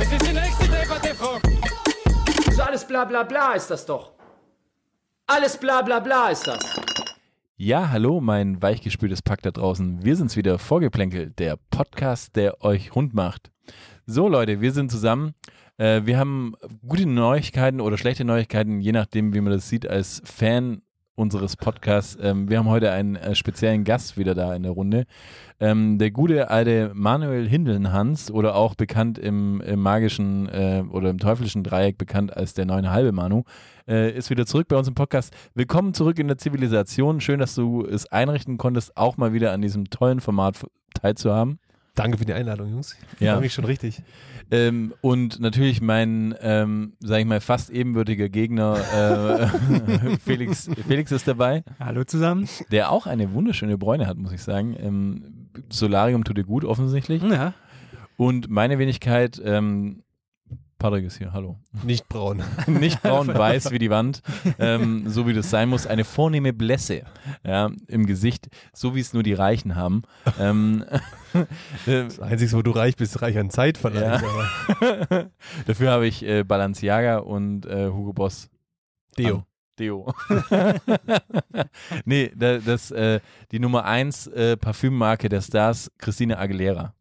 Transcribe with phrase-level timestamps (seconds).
[0.00, 1.38] Es ist die nächste Debatte, Frau.
[2.52, 4.12] So alles bla bla bla ist das doch.
[5.26, 6.58] Alles bla bla bla ist das.
[7.56, 10.04] Ja, hallo, mein weichgespültes Pack da draußen.
[10.04, 13.50] Wir sind's wieder, Vorgeplänkel, der Podcast, der euch rund macht.
[14.06, 15.34] So Leute, wir sind zusammen.
[15.76, 16.54] Äh, wir haben
[16.86, 20.82] gute Neuigkeiten oder schlechte Neuigkeiten, je nachdem, wie man das sieht, als Fan
[21.16, 22.18] unseres Podcasts.
[22.20, 25.04] Ähm, wir haben heute einen äh, speziellen Gast wieder da in der Runde.
[25.60, 31.18] Ähm, der gute alte Manuel Hindelnhans oder auch bekannt im, im magischen äh, oder im
[31.18, 33.44] teuflischen Dreieck bekannt als der neune halbe Manu,
[33.86, 35.32] äh, ist wieder zurück bei uns im Podcast.
[35.54, 37.20] Willkommen zurück in der Zivilisation.
[37.20, 41.58] Schön, dass du es einrichten konntest, auch mal wieder an diesem tollen Format teilzuhaben.
[41.94, 42.96] Danke für die Einladung, Jungs.
[43.14, 43.32] Ich Ja.
[43.34, 44.02] freue mich schon richtig.
[44.50, 48.76] Ähm, und natürlich mein, ähm, sag ich mal, fast ebenbürtiger Gegner
[50.12, 52.48] äh, Felix, Felix ist dabei, Hallo zusammen.
[52.72, 54.76] der auch eine wunderschöne Bräune hat, muss ich sagen.
[54.78, 57.22] Ähm, Solarium tut dir gut, offensichtlich.
[57.22, 57.54] Ja.
[58.16, 60.02] Und meine Wenigkeit, ähm,
[60.84, 61.56] Patrick ist hier, hallo.
[61.82, 62.42] Nicht braun.
[62.66, 64.20] Nicht braun-weiß wie die Wand,
[64.58, 65.86] ähm, so wie das sein muss.
[65.86, 67.04] Eine vornehme Blässe
[67.42, 70.02] ja, im Gesicht, so wie es nur die Reichen haben.
[70.38, 70.84] Ähm,
[71.86, 74.22] äh, Das Einzige, wo du reich bist, reich an Zeit verlangt.
[74.22, 75.30] aber
[75.66, 78.50] Dafür habe ich äh, Balenciaga und äh, Hugo Boss.
[79.16, 79.36] Deo.
[79.36, 79.44] An.
[79.78, 80.14] Deo.
[82.04, 83.20] nee, da, das, äh,
[83.52, 86.92] die Nummer 1 äh, Parfümmarke der Stars, Christina Aguilera.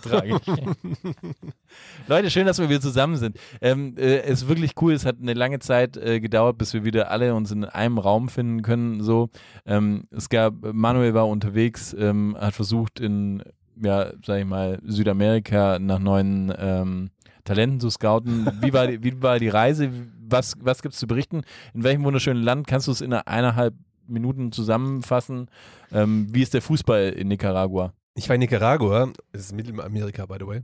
[0.00, 0.46] Trage ich.
[2.08, 3.38] Leute, schön, dass wir wieder zusammen sind.
[3.60, 6.84] Ähm, äh, es ist wirklich cool, es hat eine lange Zeit äh, gedauert, bis wir
[6.84, 9.02] wieder alle uns in einem Raum finden können.
[9.02, 9.30] So,
[9.66, 13.42] ähm, es gab, Manuel war unterwegs, ähm, hat versucht in,
[13.80, 17.10] ja, sag ich mal, Südamerika nach neuen ähm,
[17.44, 18.46] Talenten zu scouten.
[18.60, 19.90] Wie war die, wie war die Reise?
[20.28, 21.42] Was, was gibt's zu berichten?
[21.72, 23.74] In welchem wunderschönen Land kannst du es in eineinhalb
[24.06, 25.48] Minuten zusammenfassen?
[25.92, 27.92] Ähm, wie ist der Fußball in Nicaragua?
[28.18, 30.62] Ich war in Nicaragua, das ist Mittelamerika, by the way.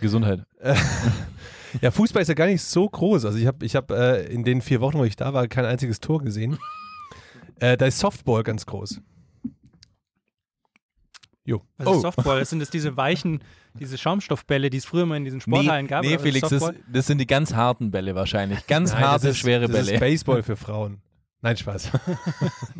[0.00, 0.42] Gesundheit.
[1.82, 3.26] Ja, Fußball ist ja gar nicht so groß.
[3.26, 5.66] Also ich habe ich hab, äh, in den vier Wochen, wo ich da war, kein
[5.66, 6.56] einziges Tor gesehen.
[7.60, 9.02] äh, da ist Softball ganz groß.
[11.44, 11.60] Jo.
[11.76, 12.38] Was ist Softball?
[12.38, 13.42] Das sind das diese weichen,
[13.78, 16.02] diese Schaumstoffbälle, die es früher mal in diesen Sporthallen gab.
[16.02, 18.66] nee was ist Felix, das, das sind die ganz harten Bälle wahrscheinlich.
[18.68, 19.92] Ganz Nein, harte, das ist, schwere das Bälle.
[19.92, 21.02] ist Baseball für Frauen.
[21.46, 21.92] Nein, Spaß.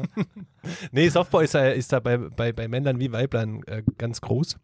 [0.92, 4.56] nee, Softball ist da, ist da bei, bei, bei Männern wie Weiblein äh, ganz groß.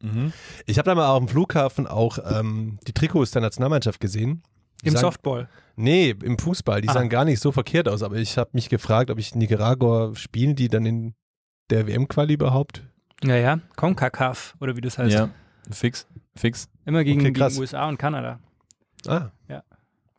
[0.00, 0.32] Mhm.
[0.66, 4.42] Ich habe da mal auf dem Flughafen auch ähm, die Trikots der Nationalmannschaft gesehen.
[4.82, 5.48] Die Im sahen- Softball.
[5.74, 6.82] Nee, im Fußball.
[6.82, 6.92] Die Ah.
[6.92, 10.54] sahen gar nicht so verkehrt aus, aber ich habe mich gefragt, ob ich Nicaragua spielen
[10.54, 11.14] die dann in
[11.70, 12.84] der WM-Quali überhaupt?
[13.24, 13.58] Ja, ja.
[13.74, 15.14] CONCACAF, oder wie das heißt.
[15.14, 15.30] Ja,
[15.70, 16.68] fix, fix.
[16.84, 18.38] Immer gegen, Okay, gegen USA und Kanada.
[19.06, 19.30] Ah,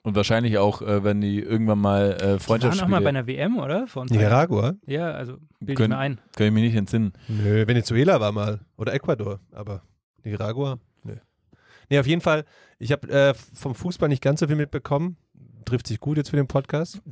[0.06, 3.10] Und wahrscheinlich auch, äh, wenn die irgendwann mal äh, Die waren auch Freundschaftsspiele, mal bei
[3.10, 3.86] einer WM, oder?
[4.10, 4.74] Nicaragua?
[4.86, 6.20] Ja, also bilde ich Können- mir ein.
[6.36, 7.14] kann ich mich nicht entsinnen.
[7.30, 8.60] Nö, Venezuela war mal.
[8.78, 9.82] Oder Ecuador, aber
[10.24, 10.78] Nicaragua?
[11.04, 11.16] Nö.
[11.90, 12.44] Nee, auf jeden Fall,
[12.80, 15.16] ich habe äh, vom Fußball nicht ganz so viel mitbekommen.
[15.66, 17.02] Trifft sich gut jetzt für den Podcast.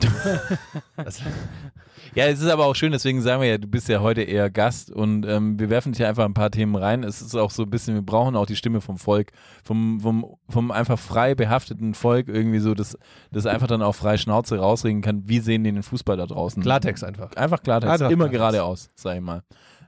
[2.13, 4.50] Ja, es ist aber auch schön, deswegen sagen wir ja, du bist ja heute eher
[4.50, 7.03] Gast und ähm, wir werfen dich ja einfach ein paar Themen rein.
[7.03, 9.31] Es ist auch so ein bisschen, wir brauchen auch die Stimme vom Volk,
[9.63, 12.97] vom, vom, vom einfach frei behafteten Volk irgendwie so, das,
[13.31, 15.29] das einfach dann auch frei Schnauze rausregen kann.
[15.29, 16.61] Wie sehen die den Fußball da draußen?
[16.61, 17.31] Klartext einfach.
[17.35, 18.40] Einfach Klartext, Einfach immer Klartext.
[18.57, 19.44] geradeaus, sag ich mal.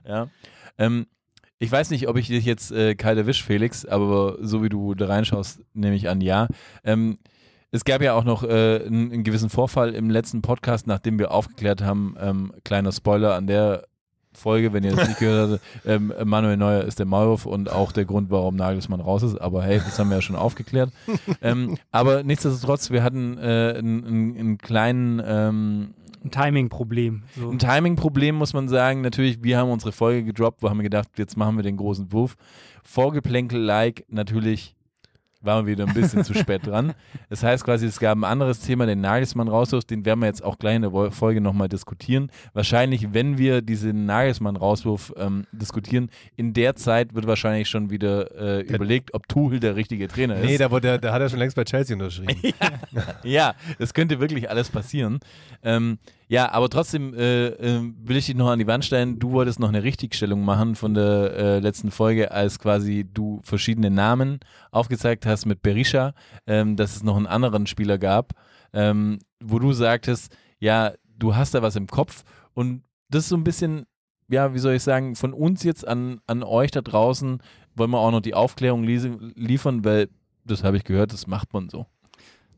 [0.06, 0.28] Ja.
[0.78, 1.06] Ähm,
[1.58, 4.94] ich weiß nicht, ob ich dich jetzt äh, kalt erwisch, Felix, aber so wie du
[4.94, 6.48] da reinschaust, nehme ich an, ja.
[6.84, 7.18] Ähm,
[7.74, 11.32] es gab ja auch noch äh, einen, einen gewissen Vorfall im letzten Podcast, nachdem wir
[11.32, 13.88] aufgeklärt haben, ähm, kleiner Spoiler an der
[14.32, 17.90] Folge, wenn ihr das nicht gehört habt, ähm, Manuel Neuer ist der Maulwurf und auch
[17.90, 19.40] der Grund, warum Nagelsmann raus ist.
[19.40, 20.92] Aber hey, das haben wir ja schon aufgeklärt.
[21.42, 27.24] ähm, aber nichtsdestotrotz, wir hatten äh, einen, einen, einen kleinen ähm, Ein Timing-Problem.
[27.36, 27.50] So.
[27.50, 29.00] ein Timing-Problem muss man sagen.
[29.00, 32.12] Natürlich, wir haben unsere Folge gedroppt, wo haben wir gedacht, jetzt machen wir den großen
[32.12, 32.36] Wurf.
[32.84, 34.73] Vorgeplänkel-like, natürlich
[35.44, 36.94] waren wir wieder ein bisschen zu spät dran.
[37.28, 40.42] Das heißt quasi, es gab ein anderes Thema, den Nagelsmann rauswurf, den werden wir jetzt
[40.42, 42.30] auch gleich in der Folge nochmal diskutieren.
[42.52, 48.60] Wahrscheinlich, wenn wir diesen Nagelsmann-Rauswurf ähm, diskutieren, in der Zeit wird wahrscheinlich schon wieder äh,
[48.62, 50.46] überlegt, ob Tuchel der richtige Trainer ist.
[50.46, 52.34] Nee, da, wurde, da hat er schon längst bei Chelsea unterschrieben.
[53.22, 55.18] Ja, das könnte wirklich alles passieren.
[55.62, 55.98] Ähm,
[56.34, 59.20] Ja, aber trotzdem äh, äh, will ich dich noch an die Wand stellen.
[59.20, 63.88] Du wolltest noch eine Richtigstellung machen von der äh, letzten Folge, als quasi du verschiedene
[63.88, 64.40] Namen
[64.72, 66.12] aufgezeigt hast mit Berisha,
[66.48, 68.32] ähm, dass es noch einen anderen Spieler gab,
[68.72, 73.36] ähm, wo du sagtest, ja, du hast da was im Kopf und das ist so
[73.36, 73.86] ein bisschen,
[74.28, 77.40] ja, wie soll ich sagen, von uns jetzt an, an euch da draußen
[77.76, 80.08] wollen wir auch noch die Aufklärung lie- liefern, weil
[80.44, 81.86] das habe ich gehört, das macht man so.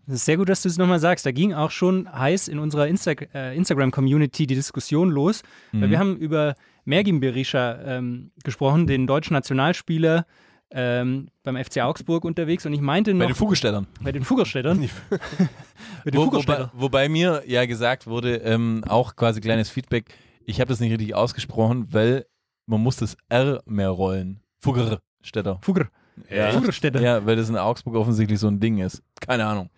[0.07, 1.27] Das ist sehr gut, dass du es nochmal sagst.
[1.27, 5.43] Da ging auch schon heiß in unserer Insta äh, Instagram-Community die Diskussion los.
[5.73, 5.91] Weil Mhm.
[5.91, 6.55] wir haben über
[6.85, 10.25] Mergin Berisha ähm, gesprochen, den deutschen Nationalspieler
[10.71, 12.65] ähm, beim FC Augsburg unterwegs.
[12.67, 13.87] Und ich meinte noch Bei den Vogelstellern.
[14.01, 14.79] bei den Fuggerstädtern.
[16.05, 20.15] bei den Wo, wobei, wobei mir ja gesagt wurde, ähm, auch quasi kleines Feedback,
[20.45, 22.27] ich habe das nicht richtig ausgesprochen, weil
[22.67, 24.41] man muss das R mehr rollen.
[24.61, 25.59] Fuggerstädter.
[25.63, 25.89] Fugger.
[26.31, 26.51] Ja.
[26.53, 27.01] Fuggerstädter.
[27.01, 29.03] Ja, weil das in Augsburg offensichtlich so ein Ding ist.
[29.21, 29.71] Keine Ahnung.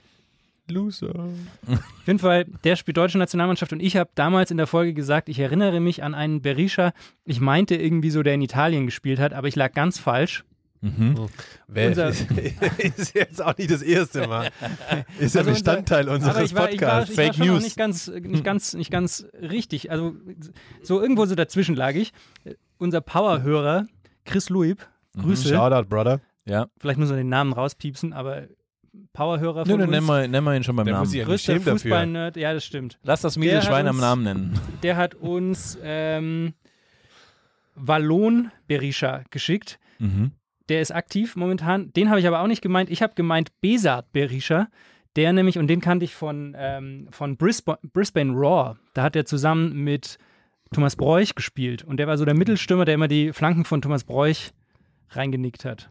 [0.71, 1.15] Loser.
[1.67, 5.29] Auf jeden Fall, der spielt deutsche Nationalmannschaft und ich habe damals in der Folge gesagt,
[5.29, 6.93] ich erinnere mich an einen Berisha,
[7.25, 10.45] ich meinte irgendwie so, der in Italien gespielt hat, aber ich lag ganz falsch.
[10.81, 11.27] Mhm.
[11.67, 12.09] Wer, Unser-
[12.97, 14.51] ist jetzt auch nicht das erste Mal.
[15.19, 17.11] Ist ja Also unser- Bestandteil Aber unseres ich war, ich war, Podcasts.
[17.11, 17.65] ich war Fake schon noch News.
[17.65, 19.91] nicht ganz, nicht, ganz, nicht ganz richtig.
[19.91, 20.15] Also
[20.83, 22.13] so irgendwo so dazwischen lag ich.
[22.79, 23.87] Unser Powerhörer,
[24.25, 24.87] Chris Luib,
[25.21, 25.49] Grüße.
[25.49, 26.21] Shoutout, Brother.
[26.45, 26.69] Ja.
[26.79, 28.45] Vielleicht muss man den Namen rauspiepsen, aber
[29.13, 29.91] Powerhörer von nö, uns.
[29.91, 31.11] nenn mal, nenn mal ihn schon beim Der muss Namen.
[31.11, 31.73] sich ja nicht Größter.
[31.73, 32.99] Fußball-Nerd, ja, das stimmt.
[33.03, 34.61] Lass das Der miese hat Schwein am Namen nennen.
[34.83, 36.55] Der hat uns ähm,
[37.75, 39.79] Wallon Berisha geschickt.
[39.99, 40.33] Mhm.
[40.69, 41.93] Der ist aktiv momentan.
[41.93, 42.91] Den habe ich aber auch nicht gemeint.
[42.91, 44.69] Ich habe gemeint Besat Berisha.
[45.17, 48.77] Der nämlich, und den kannte ich von, ähm, von Brisbane, Brisbane Raw.
[48.95, 50.19] Da hat er zusammen mit
[50.73, 51.83] Thomas Bräuch gespielt.
[51.83, 54.51] Und der war so der Mittelstürmer, der immer die Flanken von Thomas Bräuch
[55.11, 55.91] reingenickt hat.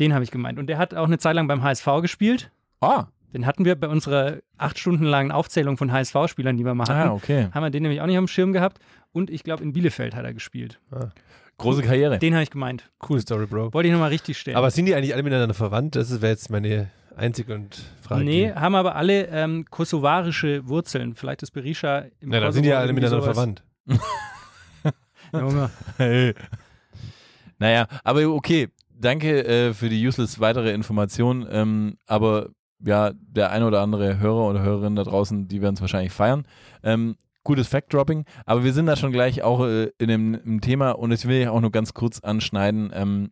[0.00, 0.58] Den habe ich gemeint.
[0.58, 2.50] Und der hat auch eine Zeit lang beim HSV gespielt.
[2.80, 6.86] Ah, Den hatten wir bei unserer acht Stunden langen Aufzählung von HSV-Spielern, die wir mal
[6.88, 7.08] hatten.
[7.10, 7.48] ah, okay.
[7.52, 8.78] Haben wir den nämlich auch nicht auf dem Schirm gehabt.
[9.12, 10.80] Und ich glaube, in Bielefeld hat er gespielt.
[11.58, 12.18] Große Karriere.
[12.18, 12.88] Den habe ich gemeint.
[13.08, 13.72] Cool Story, Bro.
[13.74, 14.56] Wollte ich nochmal richtig stellen.
[14.56, 15.96] Aber sind die eigentlich alle miteinander verwandt?
[15.96, 18.24] Das wäre jetzt meine einzige und Frage.
[18.24, 21.14] Nee, haben aber alle ähm, kosovarische Wurzeln.
[21.16, 23.34] Vielleicht ist Berisha im Na, dann sind die ja alle miteinander sowas.
[23.36, 23.64] verwandt.
[25.32, 25.70] Junge.
[25.96, 26.34] Hey.
[27.58, 28.68] Naja, aber okay,
[28.98, 31.46] danke äh, für die useless weitere Information.
[31.50, 32.50] Ähm, aber
[32.84, 36.46] ja, der eine oder andere Hörer oder Hörerin da draußen, die werden es wahrscheinlich feiern.
[36.82, 40.92] Ähm, gutes Fact-Dropping, aber wir sind da schon gleich auch äh, in dem im Thema
[40.92, 42.90] und ich will ja auch nur ganz kurz anschneiden.
[42.94, 43.30] Ähm,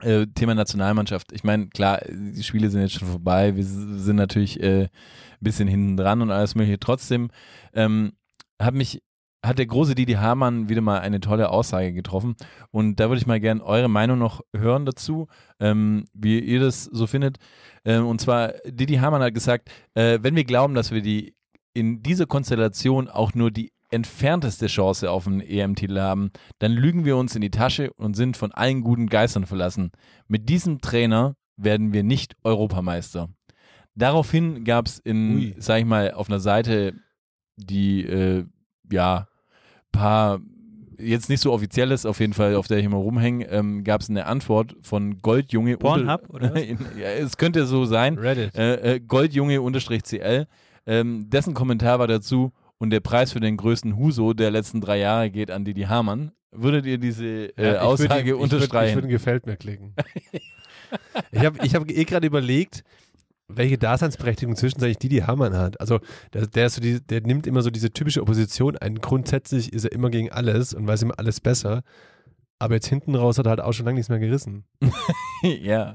[0.00, 1.30] äh, Thema Nationalmannschaft.
[1.32, 3.54] Ich meine, klar, die Spiele sind jetzt schon vorbei.
[3.56, 4.88] Wir sind natürlich äh, ein
[5.40, 6.80] bisschen hinten dran und alles mögliche.
[6.80, 7.28] Trotzdem
[7.74, 8.12] ähm,
[8.58, 9.02] hat mich
[9.42, 12.34] hat der große Didi Hamann wieder mal eine tolle Aussage getroffen.
[12.70, 15.28] Und da würde ich mal gerne eure Meinung noch hören dazu,
[15.58, 17.38] ähm, wie ihr das so findet.
[17.84, 21.34] Ähm, und zwar, Didi Hamann hat gesagt, äh, wenn wir glauben, dass wir die
[21.72, 27.16] in dieser Konstellation auch nur die entfernteste Chance auf einen EM-Titel haben, dann lügen wir
[27.16, 29.90] uns in die Tasche und sind von allen guten Geistern verlassen.
[30.28, 33.30] Mit diesem Trainer werden wir nicht Europameister.
[33.94, 35.54] Daraufhin gab es in, Ui.
[35.58, 36.94] sag ich mal, auf einer Seite,
[37.56, 38.44] die äh,
[38.90, 39.26] ja
[39.92, 40.40] paar
[40.98, 44.10] jetzt nicht so offizielles, auf jeden Fall, auf der ich immer rumhänge, ähm, gab es
[44.10, 45.78] eine Antwort von Goldjunge.
[45.78, 46.62] Pornhub, oder was?
[46.98, 48.18] ja, es könnte so sein.
[48.18, 48.54] Reddit.
[48.54, 50.46] Äh, äh, Goldjunge-CL.
[50.86, 54.98] Ähm, dessen Kommentar war dazu, und der Preis für den größten Huso der letzten drei
[54.98, 56.32] Jahre geht an Didi Hamann.
[56.50, 58.88] Würdet ihr diese äh, Ja, würd Aussage würd- unterstreichen?
[58.90, 59.94] Ich würde ein Gefällt mir klicken.
[61.32, 62.82] ich habe ich hab eh gerade überlegt,
[63.56, 65.80] welche Daseinsberechtigung zwischenzeitlich Didi Hamann hat.
[65.80, 66.00] Also
[66.32, 68.96] der, der, ist so die, der nimmt immer so diese typische Opposition ein.
[68.96, 71.82] Grundsätzlich ist er immer gegen alles und weiß immer alles besser.
[72.62, 74.64] Aber jetzt hinten raus hat er halt auch schon lange nichts mehr gerissen.
[75.42, 75.92] ja.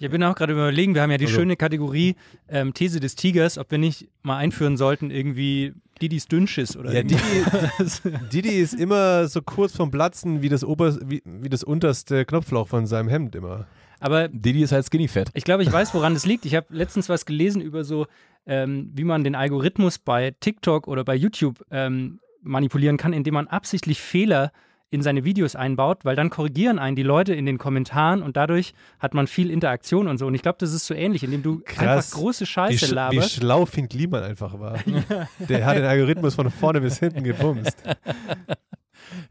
[0.00, 2.16] Ich bin auch gerade überlegen, wir haben ja die Also- schöne Kategorie
[2.48, 6.98] ähm, These des Tigers, ob wir nicht mal einführen sollten, irgendwie Didis Dünnschiss oder Ja,
[6.98, 8.02] irgendwas.
[8.32, 12.66] Didi ist immer so kurz vom Platzen wie das, Ober, wie, wie das unterste Knopfloch
[12.66, 13.66] von seinem Hemd immer.
[14.00, 15.30] Aber Didi ist halt skinny fett.
[15.34, 16.46] ich glaube, ich weiß, woran das liegt.
[16.46, 18.06] Ich habe letztens was gelesen über so,
[18.46, 23.46] ähm, wie man den Algorithmus bei TikTok oder bei YouTube ähm, manipulieren kann, indem man
[23.46, 24.52] absichtlich Fehler
[24.92, 28.74] in seine Videos einbaut, weil dann korrigieren einen die Leute in den Kommentaren und dadurch
[28.98, 30.26] hat man viel Interaktion und so.
[30.26, 31.78] Und ich glaube, das ist so ähnlich, indem du Krass.
[31.78, 33.32] einfach große Wie, Scheiße sch wie laberst.
[33.34, 34.78] schlau Finn Kliman einfach war.
[35.48, 37.76] Der hat den Algorithmus von vorne bis hinten gebumst.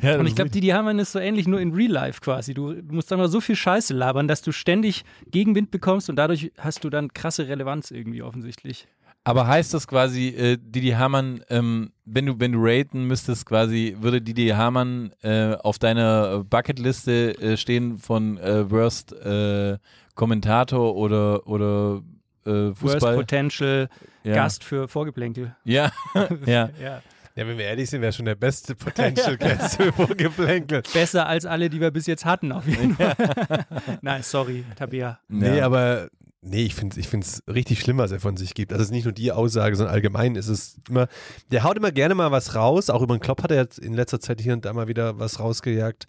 [0.01, 2.53] Ja, Und ich glaube, Didi Hamann ist so ähnlich nur in Real Life quasi.
[2.53, 6.83] Du, musst einfach so viel Scheiße labern, dass du ständig Gegenwind bekommst und dadurch hast
[6.83, 8.87] du dann krasse Relevanz irgendwie offensichtlich.
[9.23, 13.95] Aber heißt das quasi, äh, Didi Hamann, ähm, wenn du wenn du raten müsstest, quasi
[13.99, 19.77] würde Didi Hamann äh, auf deiner Bucketliste äh, stehen von äh, Worst äh,
[20.15, 22.01] Kommentator oder oder
[22.45, 23.15] äh, Worst Fußball?
[23.17, 23.89] Potential
[24.23, 24.33] ja.
[24.33, 25.55] Gast für Vorgeplänkel.
[25.63, 25.91] Ja,
[26.45, 26.69] ja.
[26.81, 27.01] Ja.
[27.39, 30.81] Ja, wenn wir ehrlich sind, wäre schon der beste Potential Guest für Vorgeplänkel.
[30.93, 33.15] Besser als alle, die wir bis jetzt hatten, auf jeden Fall.
[34.01, 35.19] Nein, sorry, Tabea.
[35.29, 35.65] Nee, Ja.
[35.65, 36.09] aber
[36.41, 38.73] nee, ich finde es ich find's richtig schlimm, was er von sich gibt.
[38.73, 41.07] Also es ist nicht nur die Aussage, sondern allgemein ist es immer,
[41.51, 42.89] der haut immer gerne mal was raus.
[42.89, 45.17] Auch über den Klopp hat er jetzt in letzter Zeit hier und da mal wieder
[45.17, 46.07] was rausgejagt.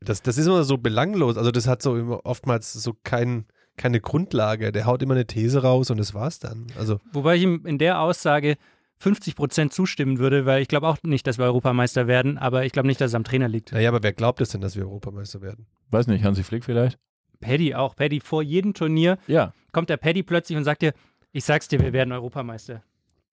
[0.00, 1.36] Das, das ist immer so belanglos.
[1.36, 3.44] Also das hat so oftmals so kein,
[3.76, 4.72] keine Grundlage.
[4.72, 6.66] Der haut immer eine These raus und das war's dann.
[6.78, 8.56] Also Wobei ich ihm in der Aussage
[8.98, 12.72] 50 Prozent zustimmen würde, weil ich glaube auch nicht, dass wir Europameister werden, aber ich
[12.72, 13.72] glaube nicht, dass es am Trainer liegt.
[13.72, 15.66] naja, aber wer glaubt es denn, dass wir Europameister werden?
[15.90, 16.98] Weiß nicht, Hansi Flick vielleicht?
[17.40, 17.94] Paddy auch.
[17.94, 19.52] Paddy, vor jedem Turnier Ja.
[19.72, 20.94] kommt der Paddy plötzlich und sagt dir,
[21.32, 22.82] ich sag's dir, wir werden Europameister.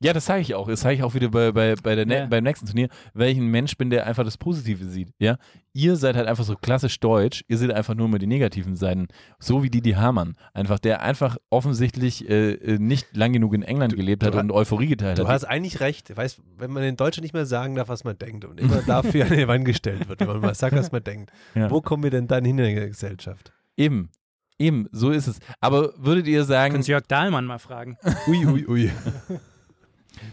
[0.03, 0.67] Ja, das sage ich auch.
[0.67, 2.25] Das sage ich auch wieder bei, bei, bei der ne Ja.
[2.25, 5.09] beim nächsten Turnier, weil ich ein Mensch bin, der einfach das Positive sieht.
[5.17, 5.37] Ja?
[5.71, 7.43] Ihr seid halt einfach so klassisch deutsch.
[7.47, 9.07] Ihr seht einfach nur immer die negativen Seiten.
[9.39, 10.35] So wie Didi Hamann.
[10.53, 14.51] Einfach, der einfach offensichtlich äh, äh, nicht lang genug in England gelebt hat du und
[14.51, 15.31] Euphorie geteilt Du hat.
[15.31, 16.15] hast eigentlich recht.
[16.15, 19.25] Weißt, wenn man in Deutschland nicht mehr sagen darf, was man denkt und immer dafür
[19.25, 21.31] an die Wand gestellt wird, wenn man mal sagt, was man denkt.
[21.55, 21.71] Ja.
[21.71, 23.53] Wo kommen wir denn dann hin in der Gesellschaft?
[23.77, 24.09] Eben.
[24.59, 25.39] Eben, so ist es.
[25.61, 27.97] Aber würdet ihr sagen, Können Sie Jörg Dahlmann mal fragen.
[28.27, 28.91] Ui, ui, ui.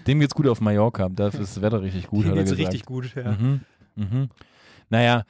[0.06, 2.58] dem geht's gut auf Mallorca, dafür ist das Wetter richtig gut, Dem hat er geht's
[2.58, 3.14] richtig gut.
[3.14, 3.32] Ja.
[3.32, 3.60] Mhm.
[3.96, 4.28] Mhm.
[4.88, 5.24] Naja,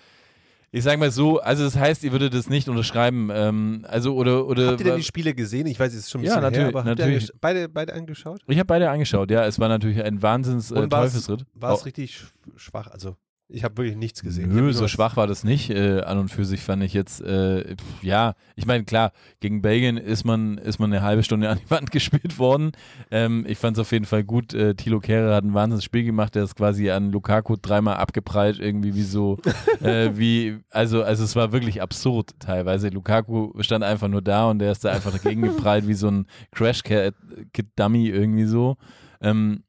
[0.73, 4.47] ich sag mal so, also das heißt, ihr würdet das nicht unterschreiben, ähm, also oder
[4.47, 5.66] oder Habt ihr denn die Spiele gesehen?
[5.66, 7.30] Ich weiß, es ist schon ein Ja, bisschen natürlich, her, aber habt ihr natürlich.
[7.40, 8.40] beide, beide angeschaut?
[8.47, 11.45] ich habe beide angeschaut, ja, es war natürlich ein Wahnsinns äh, Teufelsritt.
[11.54, 12.87] War es richtig sch- schwach?
[12.88, 13.16] Also,
[13.52, 14.54] ich habe wirklich nichts gesehen.
[14.54, 15.71] Nö, so schwach war das nicht.
[15.71, 19.62] Äh, an und für sich fand ich jetzt, äh, pf, ja, ich meine, klar, gegen
[19.62, 22.73] Belgien ist man, ist man eine halbe Stunde an die Wand gespielt worden.
[23.11, 24.54] Ähm, ich fand es auf jeden Fall gut.
[24.54, 28.59] Äh, Thilo Kehrer hat ein wahnsinniges Spiel gemacht, der ist quasi an Lukaku dreimal abgeprallt,
[28.59, 29.38] irgendwie wie so,
[29.80, 32.88] äh, wie, also, also es war wirklich absurd teilweise.
[32.88, 36.26] Lukaku stand einfach nur da und der ist da einfach dagegen geprallt, wie so ein
[36.52, 38.76] Crash-Kit-Dummy irgendwie so.
[39.21, 39.64] Ähm,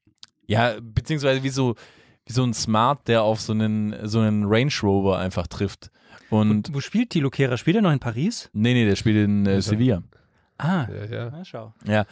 [0.48, 1.76] ja, beziehungsweise wie so,
[2.26, 5.90] wie so ein Smart, der auf so einen, so einen Range Rover einfach trifft.
[6.30, 7.58] Und Wo spielt Thilo Kehrer?
[7.58, 8.50] Spielt er noch in Paris?
[8.54, 9.62] nee, nee, der spielt in äh, Ja.
[9.62, 10.04] Sevilla.
[10.58, 11.30] Ah, Ja, ja.
[11.32, 11.74] na schau.
[11.86, 12.06] Ja.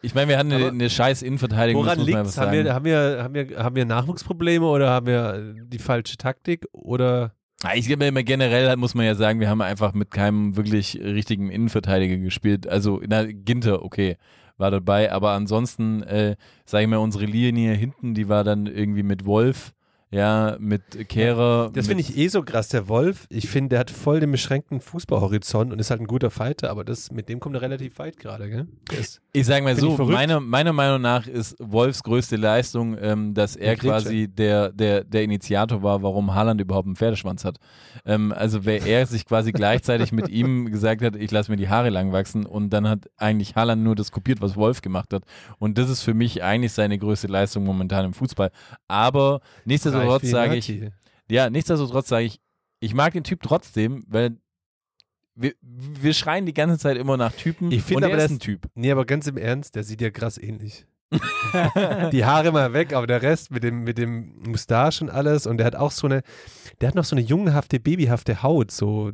[0.00, 1.82] Ich meine, wir hatten eine, eine scheiß Innenverteidigung.
[1.84, 2.38] Woran das muss man liegt es?
[2.38, 2.74] einfach Haben wir, sagen.
[2.74, 6.66] haben, wir, haben, wir, haben wir Nachwuchsprobleme oder haben wir äh, die falsche Taktik?
[6.72, 7.32] Oder
[7.64, 11.00] Ah, Ich glaube, immer generell muss man ja sagen, wir haben einfach mit keinem wirklich
[11.02, 12.68] richtigen Innenverteidiger gespielt.
[12.68, 14.16] Also, na, Ginter, okay,
[14.58, 19.02] war dabei, aber ansonsten, äh, sage ich mal, unsere Linie hinten, die war dann irgendwie
[19.02, 19.72] mit Wolf,
[20.10, 21.70] ja, mit Kehrer.
[21.72, 23.26] das finde ich eh so krass, der Wolf.
[23.28, 26.82] Ich finde, der hat voll den beschränkten Fußballhorizont und ist halt ein guter Fighter, aber
[26.82, 28.66] das, mit dem kommt er relativ weit gerade, gell?
[29.32, 33.76] Ich sage mal so, meiner, meiner Meinung nach ist Wolfs größte Leistung, ähm, dass er
[33.76, 37.58] quasi der, der, der Initiator war, warum Haaland überhaupt einen Pferdeschwanz hat.
[38.06, 41.68] Ähm, also wer er sich quasi gleichzeitig mit ihm gesagt hat, ich lasse mir die
[41.68, 45.24] Haare lang wachsen und dann hat eigentlich Haaland nur das kopiert, was Wolf gemacht hat.
[45.58, 48.50] Und das ist für mich eigentlich seine größte Leistung momentan im Fußball.
[48.86, 50.82] Aber nichtsdestotrotz Wie sage ich,
[51.30, 52.40] ja, nichtsdestotrotz sage ich,
[52.80, 54.36] ich mag den Typ trotzdem, weil
[55.34, 58.40] wir, wir schreien die ganze Zeit immer nach Typen Ich finde aber, er ist ein
[58.40, 58.66] Typ.
[58.74, 60.86] Nee, aber ganz im Ernst, der sieht ja krass ähnlich.
[62.12, 65.56] die Haare mal weg, aber der Rest mit dem, mit dem Mustache und alles und
[65.56, 66.22] der hat auch so eine,
[66.80, 69.12] der hat noch so eine jungenhafte, babyhafte Haut, so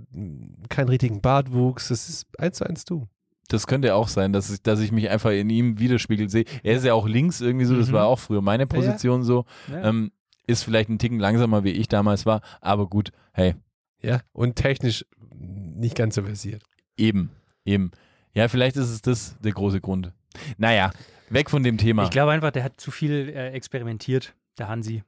[0.68, 3.06] keinen richtigen Bartwuchs, das ist eins zu eins du.
[3.48, 6.44] Das könnte auch sein, dass ich, dass ich mich einfach in ihm widerspiegelt sehe.
[6.62, 7.92] Er ist ja auch links irgendwie so, das Mhm.
[7.92, 9.44] war auch früher meine Position so.
[9.70, 9.90] Ja.
[9.90, 10.10] Ähm,
[10.46, 13.54] ist vielleicht ein Ticken langsamer, wie ich damals war, aber gut, hey,
[14.02, 16.62] Ja, und technisch nicht ganz so versiert.
[16.96, 17.30] eben,
[17.64, 17.90] eben.
[18.34, 20.12] Ja, vielleicht ist es das der große Grund.
[20.58, 20.90] Naja,
[21.30, 22.02] weg von dem Thema.
[22.04, 25.04] Ich glaube einfach, der hat zu viel äh, experimentiert, der Hansi.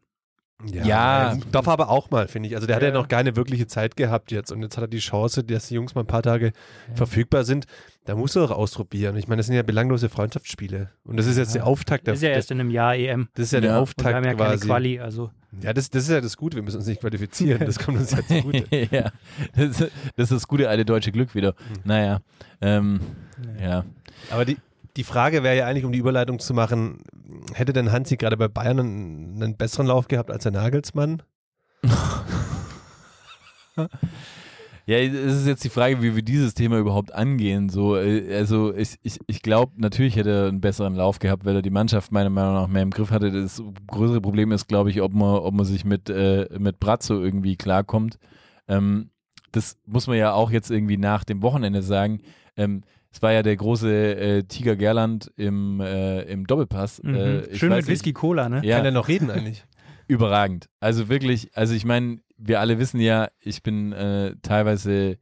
[0.65, 1.37] Ja.
[1.53, 2.55] darf er aber auch mal, finde ich.
[2.55, 2.95] Also der hat ja Ja.
[2.95, 5.95] noch keine wirkliche Zeit gehabt jetzt und jetzt hat er die Chance, dass die Jungs
[5.95, 6.53] mal ein paar Tage
[6.95, 7.67] verfügbar sind.
[8.07, 9.17] Da muss er doch ausprobieren.
[9.17, 12.07] Ich meine, das sind ja belanglose Freundschaftsspiele und das ist jetzt der Auftakt.
[12.07, 13.29] Der, Das ist ja erst in einem Jahr EM.
[13.35, 13.61] das ist ja, Ja.
[13.61, 14.67] der Und Und Auftakt wir haben ja keine quasi.
[14.67, 15.31] Quali, also.
[15.61, 16.57] Ja, das, das ist ja das Gute.
[16.57, 17.61] Wir müssen uns nicht qualifizieren.
[17.67, 18.65] Das kommt uns ja zugute.
[18.91, 19.11] ja,
[19.57, 21.53] das, das ist das gute alte deutsche Glück wieder.
[21.53, 21.81] Mhm.
[21.85, 22.21] Naja,
[22.61, 23.01] ähm,
[23.61, 23.85] ja.
[24.31, 24.57] Aber die,
[24.97, 27.01] die Frage wäre ja eigentlich, um die Überleitung zu machen,
[27.59, 31.23] hätte denn Hansi gerade bei Bayern einen, einen besseren Lauf gehabt als der Nagelsmann?
[34.89, 37.69] Ja, es ist jetzt die Frage, wie wir dieses Thema überhaupt angehen.
[37.69, 41.57] So, äh, also ich, ich, ich glaube, natürlich hätte er einen besseren Lauf gehabt, weil
[41.57, 43.33] er die Mannschaft meiner Meinung nach mehr im Griff hatte.
[43.33, 47.21] Das größere Problem ist, glaube ich, ob man, ob man sich mit, äh, mit Brazzo
[47.21, 48.21] irgendwie klarkommt.
[48.69, 49.11] Ähm,
[49.51, 52.21] das muss man ja auch jetzt irgendwie nach dem Wochenende sagen.
[52.57, 52.83] Ähm,
[53.17, 57.03] es war ja der große äh, Tiger Gerland im, äh, im Doppelpass.
[57.03, 57.15] Mhm.
[57.15, 58.61] Äh, ich Schön weiß mit Whisky Cola, ne?
[58.63, 59.65] Ja, Kann er noch reden eigentlich?
[60.07, 60.69] überragend.
[60.81, 65.17] Also wirklich, also ich meine, wir alle wissen ja, ich bin äh, teilweise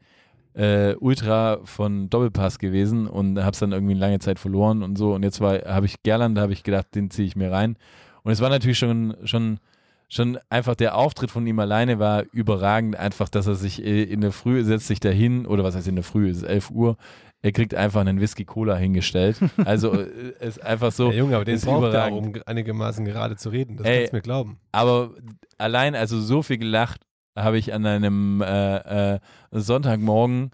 [0.55, 4.99] äh, Ultra von Doppelpass gewesen und habe es dann irgendwie eine lange Zeit verloren und
[4.99, 5.15] so.
[5.15, 7.77] Und jetzt war, habe ich Gerland, da habe ich gedacht, den ziehe ich mir rein.
[8.25, 9.61] Und es war natürlich schon, schon,
[10.09, 12.97] schon einfach der Auftritt von ihm alleine war überragend.
[12.97, 15.95] Einfach, dass er sich äh, in der Früh setzt sich dahin, oder was heißt in
[15.95, 16.97] der Früh, es ist 11 Uhr,
[17.45, 19.39] er kriegt einfach einen Whisky Cola hingestellt.
[19.67, 21.09] Also äh, ist einfach so.
[21.11, 22.37] Der Junge, aber den ist er, überragend.
[22.37, 23.77] um einigermaßen gerade zu reden.
[23.77, 23.99] Das Ey.
[23.99, 24.57] kannst du mir glauben.
[24.73, 25.11] Aber
[25.59, 27.03] allein, also so viel gelacht
[27.37, 29.21] habe ich an einem äh, äh,
[29.51, 30.53] Sonntagmorgen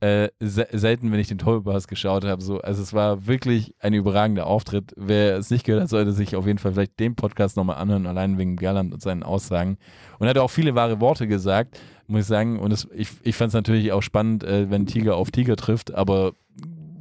[0.00, 2.40] äh, se selten, wenn ich den Doppelpass geschaut habe.
[2.42, 4.94] So, also es war wirklich ein überragender Auftritt.
[4.96, 8.06] Wer es nicht gehört hat, sollte sich auf jeden Fall vielleicht den Podcast nochmal anhören,
[8.06, 9.76] allein wegen Gerland und seinen Aussagen.
[10.18, 11.78] Und er hat auch viele wahre Worte gesagt,
[12.12, 12.58] muss ich sagen.
[12.58, 15.92] Und es, ich, ich fand es natürlich auch spannend, äh, wenn Tiger auf Tiger trifft,
[15.92, 16.32] aber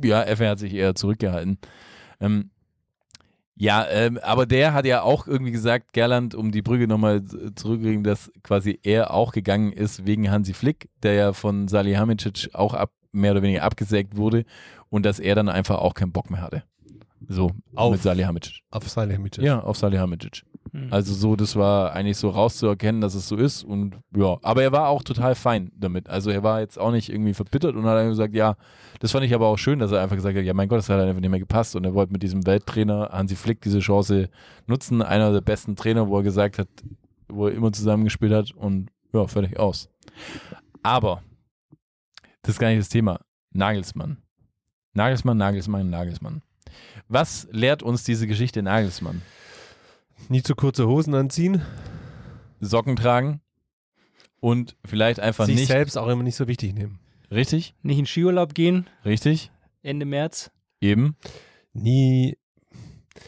[0.03, 1.57] ja, FR hat sich eher zurückgehalten.
[2.19, 2.49] Ähm,
[3.55, 8.03] ja, ähm, aber der hat ja auch irgendwie gesagt, Gerland, um die Brücke nochmal zurückzukriegen,
[8.03, 12.91] dass quasi er auch gegangen ist wegen Hansi Flick, der ja von Salihamidzic auch ab,
[13.11, 14.45] mehr oder weniger abgesägt wurde
[14.89, 16.63] und dass er dann einfach auch keinen Bock mehr hatte.
[17.27, 18.61] So, Auf- mit Salihamidzic.
[18.71, 19.43] Auf Salihamidzic.
[19.43, 20.43] Ja, auf Salihamidzic.
[20.71, 20.87] Hm.
[20.89, 24.71] Also so, das war eigentlich so rauszuerkennen, dass es so ist und ja, aber er
[24.71, 26.09] war auch total fein damit.
[26.09, 28.55] Also er war jetzt auch nicht irgendwie verbittert und hat einfach gesagt, ja,
[28.99, 30.89] das fand ich aber auch schön, dass er einfach gesagt hat, ja mein Gott, das
[30.89, 34.29] hat einfach nicht mehr gepasst und er wollte mit diesem Welttrainer Hansi Flick diese Chance
[34.65, 36.69] nutzen, einer der besten Trainer, wo er gesagt hat,
[37.27, 39.89] wo er immer zusammengespielt hat und ja, fertig aus.
[40.83, 41.21] Aber
[42.43, 43.19] das ist gar nicht das Thema.
[43.53, 44.17] Nagelsmann.
[44.93, 46.41] Nagelsmann, Nagelsmann, Nagelsmann.
[47.07, 49.21] Was lehrt uns diese Geschichte Nagelsmann?
[50.29, 51.61] Nie zu kurze Hosen anziehen.
[52.59, 53.41] Socken tragen
[54.39, 55.67] und vielleicht einfach Sich nicht.
[55.67, 56.99] selbst auch immer nicht so wichtig nehmen.
[57.31, 59.51] Richtig, Nicht in Skiurlaub gehen, richtig,
[59.83, 60.51] Ende März.
[60.79, 61.15] eben.
[61.73, 62.37] Nie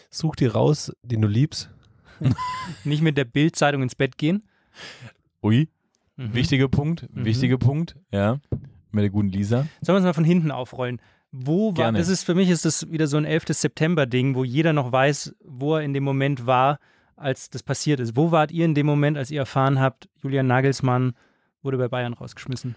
[0.10, 1.70] such dir raus, den du liebst.
[2.84, 4.44] Nicht mit der Bildzeitung ins Bett gehen.
[5.42, 5.68] Ui,
[6.16, 6.34] Mhm.
[6.36, 7.26] wichtiger Punkt, Mhm.
[7.26, 8.40] wichtiger Punkt, ja.
[8.92, 9.66] Mit der guten Lisa.
[9.82, 11.02] Sollen wir es mal von hinten aufrollen?
[11.36, 11.98] Wo war, Gerne.
[11.98, 13.46] das ist für mich ist das wieder so ein 11.
[13.48, 16.78] September-Ding, wo jeder noch weiß, wo er in dem Moment war,
[17.16, 18.16] als das passiert ist.
[18.16, 21.14] Wo wart ihr in dem Moment, als ihr erfahren habt, Julian Nagelsmann
[21.64, 22.76] wurde bei Bayern rausgeschmissen?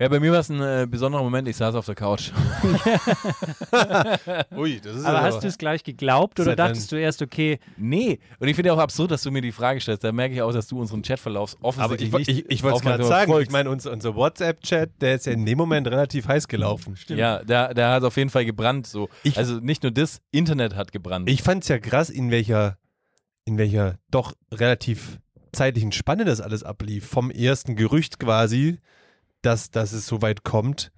[0.00, 1.46] Ja, bei mir war es ein äh, besonderer Moment.
[1.46, 2.30] Ich saß auf der Couch.
[4.56, 8.18] Ui, das ist Aber hast du es gleich geglaubt oder dachtest du erst, okay, Nee,
[8.38, 10.02] und ich finde auch absurd, dass du mir die Frage stellst.
[10.02, 12.62] Da merke ich auch, dass du unseren Chatverlauf Aber offensichtlich ich, wo- nicht ich, ich
[12.62, 13.26] wollte es gerade aufmerksam sagen.
[13.26, 13.48] verfolgst.
[13.48, 16.94] Ich meine, unser, unser WhatsApp-Chat, der ist ja in dem Moment relativ heiß gelaufen.
[17.08, 18.86] Ja, da, da hat auf jeden Fall gebrannt.
[18.86, 19.08] So.
[19.22, 21.28] Ich- also nicht nur das, Internet hat gebrannt.
[21.28, 22.78] Ich fand es ja krass, in welcher,
[23.44, 25.18] in welcher doch relativ
[25.52, 27.06] zeitlichen Spanne das alles ablief.
[27.06, 28.78] Vom ersten Gerücht quasi,
[29.42, 30.92] dass, dass es so weit kommt,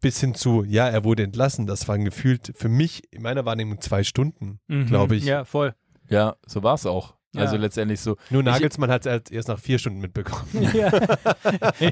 [0.00, 1.66] bis hin zu, ja, er wurde entlassen.
[1.66, 5.24] Das waren gefühlt für mich in meiner Wahrnehmung zwei Stunden, mhm, glaube ich.
[5.24, 5.74] Ja, voll.
[6.08, 7.14] ja, so war es auch.
[7.34, 7.42] Ja.
[7.42, 8.16] Also letztendlich so.
[8.30, 10.48] Nur Nagelsmann hat es erst nach vier Stunden mitbekommen.
[10.72, 10.88] ja.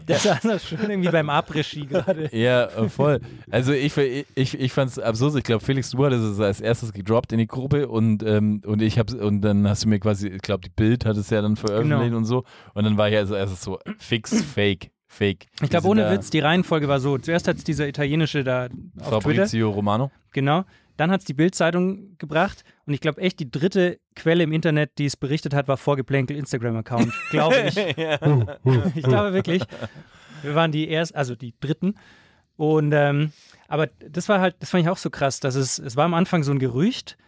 [0.06, 2.34] Das war so schön irgendwie beim Après-Ski gerade.
[2.34, 3.20] Ja, äh, voll.
[3.50, 5.36] Also ich, ich, ich fand es absurd.
[5.36, 8.80] Ich glaube, Felix, du hattest es als erstes gedroppt in die Gruppe und, ähm, und
[8.80, 11.42] ich hab's, und dann hast du mir quasi, ich glaube, die Bild hat es ja
[11.42, 12.16] dann veröffentlicht Genau.
[12.16, 12.44] und so.
[12.72, 15.46] Und dann war ich also erstes so fix, fake, fake.
[15.62, 17.18] Ich glaube, ohne Witz, die Reihenfolge war so.
[17.18, 20.10] Zuerst hat es dieser italienische da auf Twitter, Fabrizio Romano.
[20.32, 20.64] genau.
[20.96, 24.92] Dann hat es die Bild-Zeitung gebracht und ich glaube echt, die dritte Quelle im Internet,
[24.96, 27.76] die es berichtet hat, war Vorgeplänkel Instagram-Account, glaube ich.
[27.76, 29.62] ich glaube wirklich.
[30.42, 31.96] Wir waren die erst, also die dritten.
[32.56, 33.32] Und ähm,
[33.68, 36.14] aber das war halt, das fand ich auch so krass, dass es, es war am
[36.14, 37.18] Anfang so ein Gerücht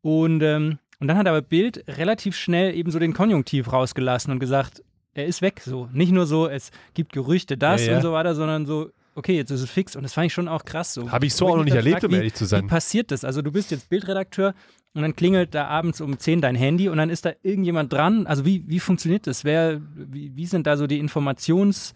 [0.00, 4.38] und, ähm, und dann hat aber Bild relativ schnell eben so den Konjunktiv rausgelassen und
[4.38, 4.82] gesagt,
[5.18, 5.88] er ist weg so.
[5.92, 7.96] Nicht nur so, es gibt Gerüchte das Ja, ja.
[7.98, 9.96] und so weiter, sondern so, okay, jetzt ist es fix.
[9.96, 11.10] Und das fand ich schon auch krass so.
[11.10, 12.66] Habe ich so auch noch nicht erlebt, um wie- ehrlich zu Wie sein.
[12.68, 13.24] passiert das?
[13.24, 14.54] Also du bist jetzt Bildredakteur
[14.94, 18.26] und dann klingelt da abends um 10 dein Handy und dann ist da irgendjemand dran.
[18.26, 19.44] Also wie, wie funktioniert das?
[19.44, 21.94] Wer, wie, wie sind da so die Informationsdinger?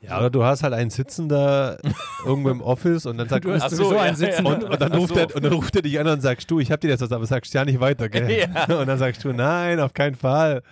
[0.00, 1.76] Ja, oder du hast halt einen Sitzen da
[2.24, 4.44] irgendwo im Office und dann sagt Du hast so, ja, einen Sitzen.
[4.46, 4.52] ja.
[4.52, 5.20] und, und, dann ruft so.
[5.20, 7.12] er, und dann ruft er dich an und sagst du, ich hab dir das was,
[7.12, 8.48] aber sagst ja nicht weiter, gell?
[8.68, 10.62] Und dann sagst du, nein, auf keinen Fall.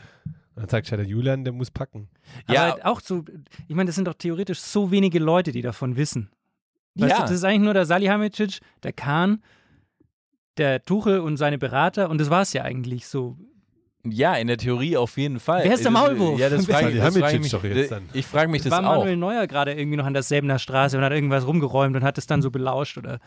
[0.57, 2.09] Und dann ja, der Julian, der muss packen.
[2.47, 2.73] Aber Ja.
[2.73, 3.25] halt auch so,
[3.67, 6.31] ich meine, das sind doch theoretisch so wenige Leute, die davon wissen.
[6.95, 7.17] Weißt Ja.
[7.17, 9.43] du, das ist eigentlich nur der Salihamidzic, der Kahn,
[10.57, 13.37] der Tuchel und seine Berater und das war es ja eigentlich so.
[14.07, 15.65] Ja, in der Theorie auf jeden Fall.
[15.65, 16.39] Wer ist der Das- Maulwurf?
[16.39, 17.51] Ja, das frage ich, das frage ich mich.
[17.51, 18.03] doch jetzt dann.
[18.13, 18.99] Ich frage mich das war auch.
[18.99, 22.19] Manuel Neuer gerade irgendwie noch an der Säbener Straße und hat irgendwas rumgeräumt und hat
[22.19, 23.19] es dann so belauscht oder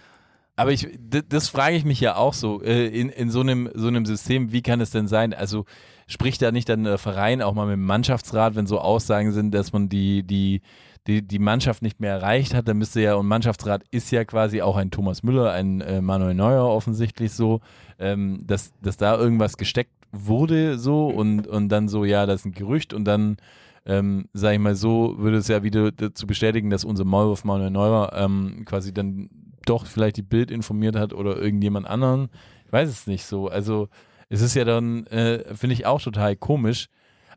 [0.55, 0.87] Aber ich,
[1.27, 4.51] das frage ich mich ja auch so, äh, in, in so einem, so einem System,
[4.51, 5.33] wie kann es denn sein?
[5.33, 5.65] Also
[6.07, 9.53] spricht da nicht dann der Verein auch mal mit dem Mannschaftsrat, wenn so Aussagen sind,
[9.53, 10.61] dass man die, die,
[11.05, 14.61] die, die Mannschaft nicht mehr erreicht hat, dann müsste ja, und Mannschaftsrat ist ja quasi
[14.61, 17.61] auch ein Thomas Müller, ein äh, Manuel Neuer offensichtlich so,
[17.99, 22.45] ähm, dass, dass da irgendwas gesteckt wurde so und, und dann so, ja, das ist
[22.45, 23.37] ein Gerücht und dann
[23.85, 27.71] ähm, sag ich mal so, würde es ja wieder dazu bestätigen, dass unser Maulwurf Manuel
[27.71, 29.29] Neuer ähm, quasi dann
[29.65, 32.29] doch vielleicht die Bild informiert hat oder irgendjemand anderen.
[32.65, 33.47] Ich weiß es nicht so.
[33.47, 33.87] Also
[34.29, 36.87] es ist ja dann, äh, finde ich auch total komisch.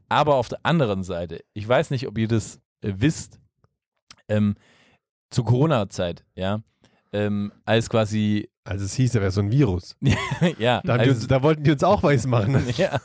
[0.09, 3.39] Aber auf der anderen Seite, ich weiß nicht, ob ihr das äh, wisst,
[4.29, 4.57] ähm,
[5.31, 6.61] zur Corona-Zeit, ja,
[7.13, 9.97] ähm, als quasi, Also es hieß, er wäre so ein Virus.
[10.59, 12.63] ja, Da, haben die als- uns, da wollten die uns auch weiß machen.
[12.77, 13.01] Ja.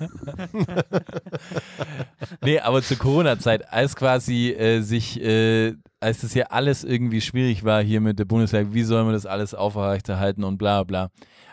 [2.43, 7.63] nee, aber zur Corona-Zeit, als quasi äh, sich, äh, als das ja alles irgendwie schwierig
[7.63, 11.09] war hier mit der Bundeswehr, wie soll man das alles aufrechterhalten und bla bla.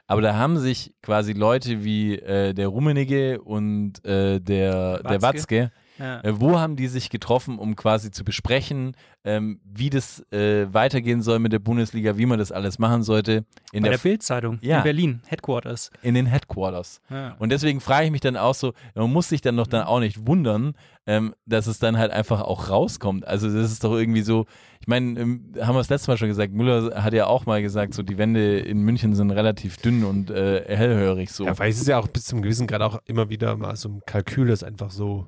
[0.07, 5.71] Aber da haben sich quasi Leute wie äh, der Rummenigge und äh, der, der Watzke.
[6.03, 6.21] Ja.
[6.25, 11.23] äh, wo haben die sich getroffen, um quasi zu besprechen, ähm, wie das äh, weitergehen
[11.23, 14.59] soll mit der Bundesliga, wie man das alles machen sollte in Bei der, der Bild-Zeitung
[14.63, 14.79] Ja.
[14.79, 15.91] in Berlin, Headquarters.
[16.03, 17.01] in den Headquarters.
[17.09, 17.37] Ja.
[17.39, 20.01] Und deswegen frage ich mich dann auch so, man muss sich dann doch dann auch
[20.01, 20.75] nicht wundern,
[21.07, 23.25] ähm, dass es dann halt einfach auch rauskommt.
[23.27, 24.47] Also das ist doch irgendwie so,
[24.81, 27.63] ich meine, ähm, haben wir das letzte Mal schon gesagt, Müller hat ja auch mal
[27.63, 31.45] gesagt, so die Wände in München sind relativ dünn und äh, hellhörig so.
[31.47, 33.89] Ja, weil es ist ja auch bis zum gewissen Grad auch immer wieder mal so
[33.89, 35.27] ein Kalkül, das einfach so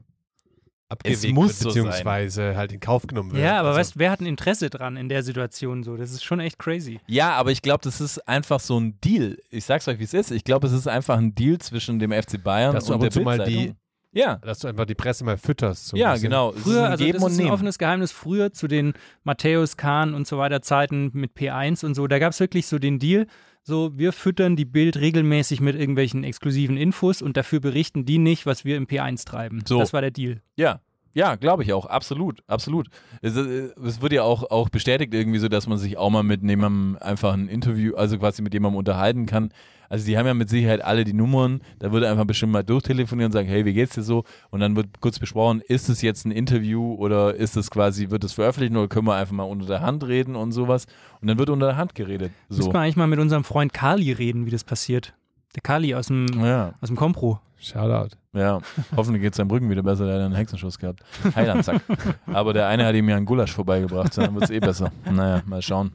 [0.88, 3.42] abgewegt muss wird, so beziehungsweise halt in Kauf genommen wird.
[3.42, 5.96] Ja, aber also, weißt, wer hat ein Interesse dran in der Situation so?
[5.96, 7.00] Das ist schon echt crazy.
[7.06, 9.38] Ja, aber ich glaube, das ist einfach so ein Deal.
[9.50, 10.30] Ich sag's euch, wie es ist.
[10.30, 13.22] Ich glaube, es ist einfach ein Deal zwischen dem FC Bayern Dass du und der
[13.22, 13.76] mal Bildzeitung.
[14.14, 15.88] Ja, dass du einfach die Presse mal fütterst.
[15.88, 16.30] so ja, bisschen.
[16.30, 16.52] genau.
[16.52, 17.50] Es Früher, also das ist ein Nehmen.
[17.50, 18.94] offenes Geheimnis, früher zu den
[19.24, 22.78] Matthäus, Kahn und so weiter Zeiten mit P1 und so, da gab es wirklich so
[22.78, 23.26] den Deal,
[23.64, 28.46] so wir füttern die Bild regelmäßig mit irgendwelchen exklusiven Infos und dafür berichten die nicht,
[28.46, 29.62] was wir im P1 treiben.
[29.66, 29.78] So.
[29.78, 30.42] Das war der Deal.
[30.56, 30.80] Ja,
[31.14, 32.88] ja, glaube ich auch, absolut, absolut.
[33.22, 36.24] Es, äh, es wird ja auch, auch bestätigt irgendwie so, dass man sich auch mal
[36.24, 39.50] mit jemandem einfach ein Interview, also quasi mit jemandem unterhalten kann.
[39.88, 43.28] Also die haben ja mit Sicherheit alle die Nummern, da wird einfach bestimmt mal durchtelefonieren
[43.28, 44.24] und sagen, hey, wie geht's dir so?
[44.50, 48.24] Und dann wird kurz besprochen, ist es jetzt ein Interview oder ist es quasi, wird
[48.24, 50.86] es veröffentlicht oder können wir einfach mal unter der Hand reden und sowas?
[51.20, 52.32] Und dann wird unter der Hand geredet.
[52.48, 52.56] So.
[52.56, 55.14] Müssen wir eigentlich mal mit unserem Freund Kali reden, wie das passiert.
[55.54, 57.40] Der Kali aus dem, Ja, aus dem Kompro.
[57.58, 58.16] Shoutout.
[58.34, 58.60] ja.
[58.96, 61.00] Hoffentlich geht's seinem Rücken wieder besser, der hat einen Hexenschuss gehabt.
[61.34, 61.80] Heilandsack.
[62.26, 64.90] Aber der eine hat ihm ja einen Gulasch vorbeigebracht, dann wird's eh besser.
[65.10, 65.92] Naja, mal schauen.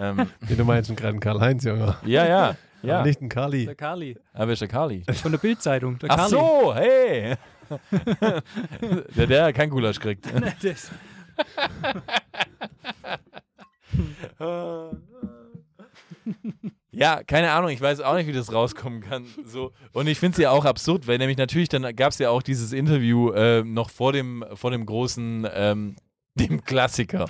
[0.00, 1.96] Ähm, du meinst gerade einen Karl-Heinz, Junge.
[2.04, 2.56] ja, ja.
[2.82, 3.64] Ja, Aber Nicht einen Kali.
[3.66, 4.16] Der Kali.
[4.34, 5.02] aber ist der Kali.
[5.22, 5.98] Von der Bild-Zeitung.
[5.98, 6.30] Der Ach Kali.
[6.30, 7.34] so, hey.
[9.16, 10.26] der, der kein Gulasch kriegt.
[10.62, 10.90] Das,
[16.96, 19.26] Ja, keine Ahnung, ich weiß auch nicht, wie das rauskommen kann.
[19.44, 19.72] So.
[19.92, 22.42] Und ich finde es ja auch absurd, weil nämlich natürlich dann gab es ja auch
[22.42, 25.96] dieses Interview äh, noch vor dem, vor dem großen, ähm,
[26.36, 27.26] dem Klassiker.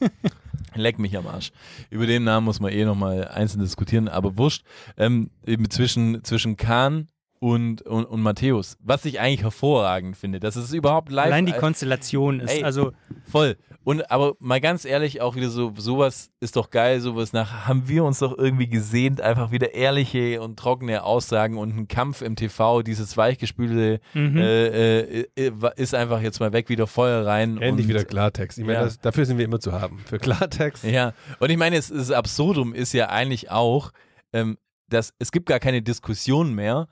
[0.74, 1.52] Leck mich am Arsch.
[1.90, 4.64] Über den Namen muss man eh nochmal einzeln diskutieren, aber wurscht.
[4.96, 7.06] Ähm, eben zwischen, zwischen Kahn
[7.40, 8.76] und, und, und Matthäus.
[8.80, 12.50] Was ich eigentlich hervorragend finde, dass es überhaupt live allein die als- Konstellation ist.
[12.52, 12.64] Ey.
[12.64, 12.92] Also,
[13.30, 13.56] Voll.
[13.84, 17.88] Und aber mal ganz ehrlich, auch wieder so, sowas ist doch geil, sowas nach, haben
[17.88, 22.36] wir uns doch irgendwie gesehnt, einfach wieder ehrliche und trockene Aussagen und ein Kampf im
[22.36, 24.36] TV, dieses weichgespülte mhm.
[24.36, 27.56] äh, äh, äh, ist einfach jetzt mal weg, wieder Feuer rein.
[27.62, 28.58] Endlich und, wieder Klartext.
[28.58, 28.84] Ich meine, Ja.
[28.84, 30.00] das, dafür sind wir immer zu haben.
[30.04, 30.84] Für Klartext.
[30.84, 33.92] Ja, und ich meine, es ist Absurdum ist ja eigentlich auch,
[34.34, 34.58] ähm,
[34.90, 36.88] dass es gibt gar keine Diskussion mehr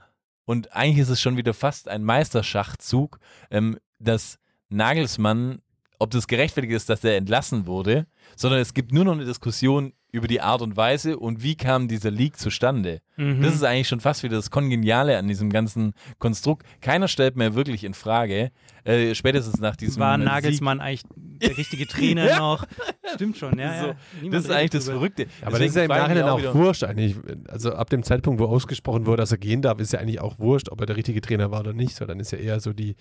[0.46, 3.18] und eigentlich ist es schon wieder fast ein Meisterschachzug,
[3.50, 4.38] ähm, dass
[4.70, 5.60] Nagelsmann,
[5.98, 8.06] ob das gerechtfertigt ist, dass er entlassen wurde,
[8.36, 11.88] sondern es gibt nur noch eine Diskussion über die Art und Weise und wie kam
[11.88, 13.02] dieser Leak zustande.
[13.16, 13.42] Mhm.
[13.42, 16.66] Das ist eigentlich schon fast wieder das Kongeniale an diesem ganzen Konstrukt.
[16.80, 18.50] Keiner stellt mehr wirklich in Frage,
[18.84, 20.24] äh, spätestens nach diesem war Sieg.
[20.26, 22.38] Nagelsmann eigentlich der richtige Trainer Ja.
[22.38, 22.66] noch?
[23.14, 23.80] Stimmt schon, ja.
[23.80, 24.30] So, ja.
[24.30, 24.84] Das ist eigentlich das.
[24.86, 25.26] Verrückte.
[25.42, 27.16] Aber das ist ja im Deswegen Nachhinein auch, wieder- wurscht eigentlich.
[27.48, 30.38] Also ab dem Zeitpunkt, wo ausgesprochen wurde, dass er gehen darf, ist ja eigentlich auch
[30.38, 31.94] wurscht, ob er der richtige Trainer war oder nicht.
[31.96, 32.96] So, dann ist ja eher so die,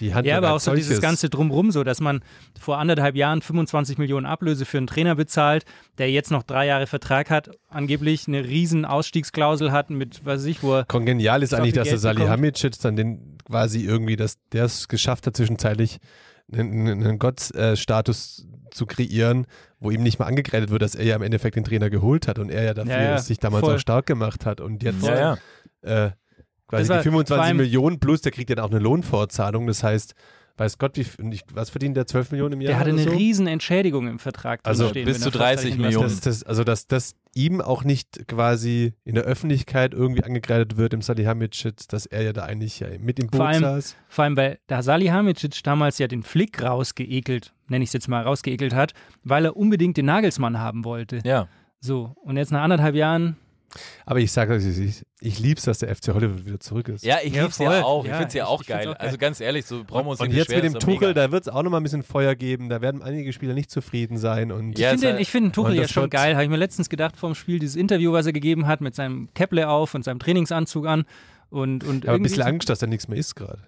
[0.00, 1.02] die Hand Ja, aber auch so dieses solches.
[1.02, 2.20] ganze Drumrum, so dass man
[2.60, 5.64] vor anderthalb Jahren 25 Millionen Ablöse für einen Trainer bezahlt,
[5.98, 10.44] der jetzt noch drei Jahre Vertrag hat, angeblich eine riesen Ausstiegsklausel hat mit, was weiß
[10.46, 11.98] ich, wo er Kongenial ist eigentlich, dass der.
[11.98, 15.98] Salihamidzic dann den quasi irgendwie, dass der es geschafft hat, zwischenzeitlich
[16.52, 19.46] einen, einen Gottstatus zu kreieren,
[19.80, 22.38] wo ihm nicht mal angekreidet wird, dass er ja im Endeffekt den Trainer geholt hat
[22.38, 23.74] und er ja dafür Ja, ja, sich damals voll.
[23.76, 25.38] auch stark gemacht hat und jetzt Ja,
[25.82, 26.06] ja.
[26.06, 26.10] äh,
[26.68, 29.66] quasi die 25 vor allem- Millionen plus, der kriegt dann auch eine Lohnfortzahlung.
[29.66, 30.14] Das heißt,
[30.56, 32.68] weiß Gott, wie, ich- was verdient der 12 Millionen im Jahr?
[32.72, 33.16] der hatte oder eine so?
[33.16, 36.08] riesen Entschädigung im Vertrag Also drinstehen, bis zu er vorzeitig 30 entlassen Millionen.
[36.08, 40.94] Das, das, also, dass das ihm auch nicht quasi in der Öffentlichkeit irgendwie angekreidet wird
[40.94, 43.96] im Salihamidzic, dass er ja da eigentlich ja mit im Boot Vor allem- saß.
[44.08, 48.22] Vor allem, weil da Salihamidzic damals ja den Flick rausgeekelt, nenne ich es jetzt mal,
[48.22, 48.92] rausgeekelt hat,
[49.24, 51.20] weil er unbedingt den Nagelsmann haben wollte.
[51.24, 51.48] Ja.
[51.80, 53.36] So, und jetzt nach anderthalb Jahren
[54.04, 57.04] Aber ich sage euch, ich, ich liebe es, dass der FC Hollywood wieder zurück ist.
[57.04, 57.82] Ja, ich Ja, lieb's ja voll.
[57.82, 58.04] auch.
[58.04, 58.88] Ich Ja, find's ja auch geil.
[58.88, 59.06] auch geil.
[59.06, 61.26] Also ganz ehrlich, so brauchen wir uns Und nicht jetzt mit dem Tuchel, mega.
[61.26, 62.68] da wird es auch nochmal ein bisschen Feuer geben.
[62.68, 64.52] Da werden einige Spieler nicht zufrieden sein.
[64.52, 66.34] Und Ja, Ich finde halt- den- ich finde den Tuchel und ja das schon geil.
[66.34, 69.28] Habe ich mir letztens gedacht vom Spiel, dieses Interview, was er gegeben hat mit seinem
[69.34, 71.04] Käpple auf und seinem Trainingsanzug an.
[71.48, 73.62] Und, und aber ein bisschen Angst, dass da nichts mehr ist gerade.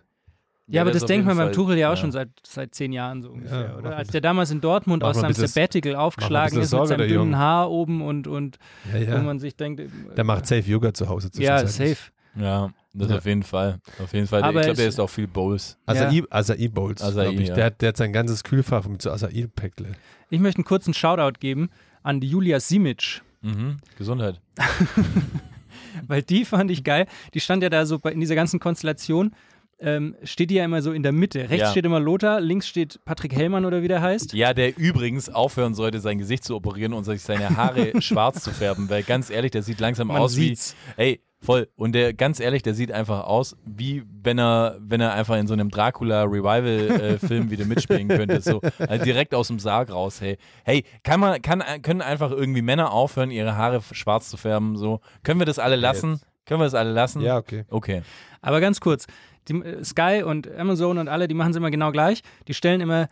[0.71, 1.53] Ja, aber das denkt man beim.
[1.53, 1.97] Tuchel ja auch Ja.
[1.97, 3.97] schon seit, seit zehn Jahren so ungefähr, Ja, oder?
[3.97, 7.37] Als der damals in Dortmund aus seinem Sabbatical aufgeschlagen ist mit seinem dünnen.
[7.39, 8.59] Haar oben und, und
[8.93, 11.99] Ja, wo man sich denkt, äh, Der macht safe Yoga zu Hause ja, zwischenzeitlich.
[11.99, 12.13] safe.
[12.45, 13.17] Ja, das Ja.
[13.17, 13.79] auf jeden Fall.
[14.03, 14.43] Auf jeden Fall.
[14.43, 15.79] Aber ich glaube, der ist auch viel Bowls.
[15.87, 17.49] Acai, Acai Bowls, Acai, glaub ich.
[17.49, 17.55] ja.
[17.55, 19.93] Der, hat, der hat sein ganzes Kühlfach mit so Acai-Päckle.
[20.31, 21.71] Ich möchte einen kurzen Shoutout geben
[22.03, 23.79] an die Julia Simic, Mhm.
[23.97, 24.41] Gesundheit.
[26.07, 27.07] weil die fand ich geil.
[27.35, 29.33] Die stand ja da so bei, in dieser ganzen Konstellation.
[29.81, 31.39] Ähm, steht die ja immer so in der Mitte.
[31.51, 31.71] Rechts Ja.
[31.71, 34.33] steht immer Lothar, links steht Patrick Hellmann oder wie der heißt.
[34.33, 38.51] Ja, der übrigens aufhören sollte, sein Gesicht zu operieren und sich seine Haare schwarz zu
[38.51, 40.75] färben, weil ganz ehrlich, der sieht langsam Man aus sieht's.
[40.97, 41.03] wie.
[41.03, 41.69] Ey, voll.
[41.77, 45.47] Und der, ganz ehrlich, der sieht einfach aus, wie wenn er, wenn er einfach in
[45.47, 48.41] so einem Dracula-Revival-Film wieder mitspielen könnte.
[48.41, 50.39] So, also direkt aus dem Sarg raus, hey.
[50.65, 54.77] Hey, kann man, kann, können einfach irgendwie Männer aufhören, ihre Haare schwarz zu färben?
[54.77, 56.21] So, können wir das alle lassen?
[56.47, 57.21] Können wir das alle lassen?
[57.21, 57.65] Ja, okay.
[57.69, 58.03] Okay.
[58.41, 59.07] Aber ganz kurz,
[59.49, 62.23] die, äh, Sky und Amazon und alle, die machen es immer genau gleich.
[62.47, 63.09] Die stellen immer,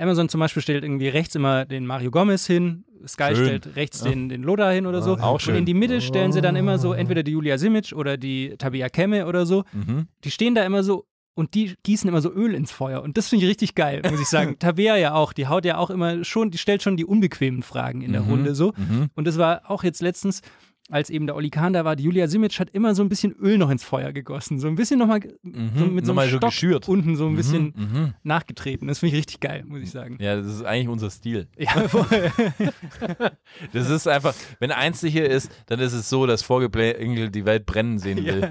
[0.00, 3.44] Amazon zum Beispiel stellt irgendwie rechts immer den Mario Gomez hin, Sky Schön.
[3.44, 5.18] stellt rechts den, den Loda hin oder so.
[5.18, 5.54] auch schön.
[5.54, 8.54] Und in die Mitte stellen sie dann immer so entweder die Julia Simic oder die
[8.56, 9.64] Tabia Kemme oder so.
[9.72, 10.08] Mhm.
[10.24, 11.04] Die stehen da immer so
[11.34, 13.02] und die gießen immer so Öl ins Feuer.
[13.02, 14.56] Und das finde ich richtig geil, muss ich sagen.
[14.58, 18.00] Tabea ja auch, die haut ja auch immer schon, die stellt schon die unbequemen Fragen
[18.00, 18.30] in der Mhm.
[18.30, 18.72] Runde so.
[18.76, 19.10] Mhm.
[19.14, 20.40] Und das war auch jetzt letztens,
[20.90, 23.32] als eben der Oli Kahn da war, die Julia Simic hat immer so ein bisschen
[23.40, 24.58] Öl noch ins Feuer gegossen.
[24.58, 26.88] So ein bisschen nochmal so mit so einem so Stock geschürt.
[26.88, 27.98] unten so ein bisschen Mhm.
[28.00, 28.14] Mhm.
[28.22, 28.86] nachgetreten.
[28.88, 30.18] Das finde ich richtig geil, muss ich sagen.
[30.20, 31.48] Ja, das ist eigentlich unser Stil.
[31.56, 32.06] Ja, voll.
[33.72, 37.64] Das ist einfach, wenn eins sicher ist, dann ist es so, dass Vorgeplänkelt die Welt
[37.66, 38.50] brennen sehen will.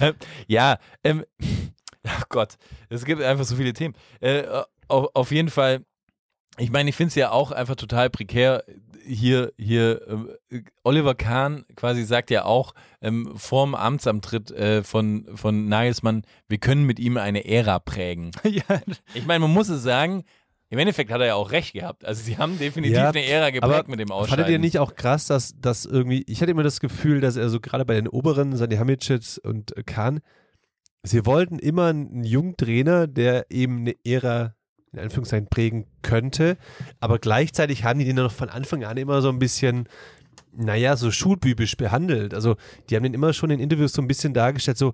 [0.00, 0.14] Ähm,
[0.46, 1.24] ja, ähm,
[2.04, 2.54] ach Gott,
[2.88, 3.94] es gibt einfach so viele Themen.
[4.20, 4.44] Äh,
[4.88, 5.84] auf, auf jeden Fall,
[6.58, 8.64] ich meine, ich finde es ja auch einfach total prekär.
[9.06, 15.68] Hier, hier, äh, Oliver Kahn quasi sagt ja auch ähm, vorm Amtsantritt äh, von, von
[15.68, 18.30] Nagelsmann, wir können mit ihm eine Ära prägen.
[18.44, 18.80] ja,
[19.14, 20.24] Ich meine, man muss es sagen,
[20.70, 22.04] im Endeffekt hat er ja auch recht gehabt.
[22.04, 24.44] Also sie haben definitiv Ja, eine Ära geprägt mit dem Ausscheiden.
[24.44, 27.48] Fandet ihr nicht auch krass, dass das irgendwie, ich hatte immer das Gefühl, dass er
[27.48, 30.20] so gerade bei den Oberen, Salihamidzic und Kahn,
[31.02, 34.54] sie wollten immer einen jungen Trainer, der eben eine Ära
[34.92, 36.56] in Anführungszeichen prägen könnte,
[36.98, 39.88] aber gleichzeitig haben die den noch von Anfang an immer so ein bisschen,
[40.52, 42.34] naja, so schulbübisch behandelt.
[42.34, 42.56] Also
[42.88, 44.92] die haben den immer schon in Interviews so ein bisschen dargestellt, so,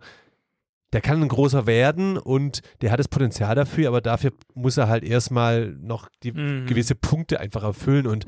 [0.93, 4.89] der kann ein großer werden und der hat das Potenzial dafür, aber dafür muss er
[4.89, 6.67] halt erstmal noch die Mhm.
[6.67, 8.25] gewisse Punkte einfach erfüllen und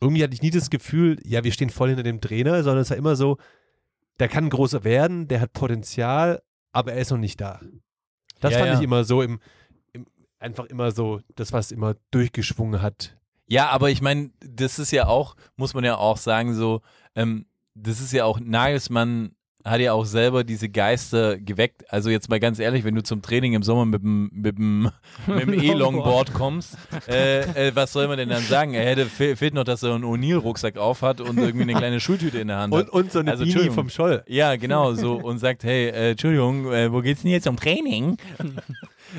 [0.00, 2.90] irgendwie hatte ich nie das Gefühl, ja, wir stehen voll hinter dem Trainer, sondern es
[2.90, 3.36] war immer so,
[4.20, 7.60] der kann ein großer werden, der hat Potenzial, aber er ist noch nicht da.
[8.40, 8.78] Das Ja, fand ja.
[8.78, 9.40] ich immer so im, im,
[10.38, 13.16] einfach immer so, das, was immer durchgeschwungen hat.
[13.46, 16.82] Ja, aber ich meine, das ist ja auch, muss man ja auch sagen, so,
[17.14, 19.32] ähm, das ist ja auch, Nagelsmann
[19.64, 21.84] hat ja auch selber diese Geister geweckt.
[21.92, 24.90] Also jetzt mal ganz ehrlich, wenn du zum Training im Sommer mit dem, mit dem,
[25.26, 26.76] mit dem E-Longboard kommst,
[27.08, 28.74] äh, äh, was soll man denn dann sagen?
[28.74, 32.38] Er hätte, fe fehlt noch, dass er einen O'Neill-Rucksack aufhat und irgendwie eine kleine Schultüte
[32.38, 32.88] in der Hand hat.
[32.90, 34.22] Und, und so eine Also, Beanie vom Scholl.
[34.26, 38.16] Ja, genau, so und sagt, hey, äh, Entschuldigung, äh, wo geht's denn jetzt zum Training?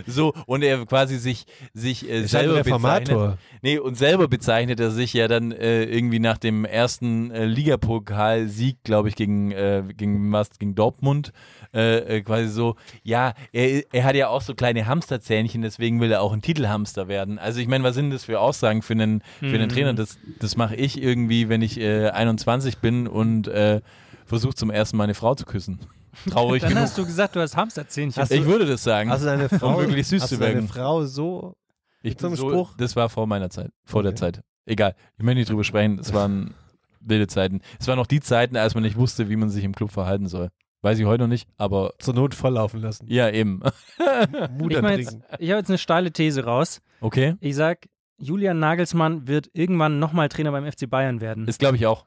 [0.08, 3.10] so, und er quasi sich, sich äh, halt selber bezeichnet.
[3.10, 3.38] Reformator.
[3.62, 8.84] Nee, und selber bezeichnet er sich ja dann äh, irgendwie nach dem ersten äh, Ligapokalsieg,
[8.84, 11.32] glaube ich, gegen, äh, gegen was, gegen Dortmund,
[11.73, 16.12] äh, äh, quasi so, ja, er, er hat ja auch so kleine Hamsterzähnchen, deswegen will
[16.12, 17.38] er auch ein Titelhamster werden.
[17.39, 19.69] Also ich meine, was sind das für Aussagen für einen, für einen Mhm.
[19.69, 19.93] Trainer?
[19.93, 23.82] Das, das mache ich irgendwie, wenn ich äh, 21 bin und äh,
[24.25, 25.80] versuche zum ersten Mal eine Frau zu küssen.
[26.29, 26.84] Traurig Dann genug.
[26.84, 28.21] hast du gesagt, du hast Hamsterzähnchen.
[28.21, 29.12] Hast Ich würde das sagen.
[29.12, 30.67] Also deine Frau, Um möglichst süß hast zu du deine werden.
[30.67, 31.55] Frau so
[32.01, 32.75] Ich Mit so einem bin so, Spruch?
[32.77, 34.19] Das war vor meiner Zeit, vor der Okay.
[34.19, 34.41] Zeit.
[34.65, 35.97] Egal, ich möchte nicht drüber sprechen.
[35.99, 36.53] Es waren
[36.99, 37.62] wilde Zeiten.
[37.79, 40.27] Es waren noch die Zeiten, als man nicht wusste, wie man sich im Club verhalten
[40.27, 40.49] soll.
[40.82, 43.05] Weiß ich heute noch nicht, aber zur Not volllaufen lassen.
[43.10, 43.60] ja, eben.
[44.58, 45.23] Mut ich jetzt- antrinken.
[45.39, 46.82] ich habe jetzt eine steile These raus.
[47.01, 51.45] Okay, Ich sag, Julian Nagelsmann wird irgendwann nochmal Trainer beim FC Bayern werden.
[51.45, 52.05] das glaube ich auch.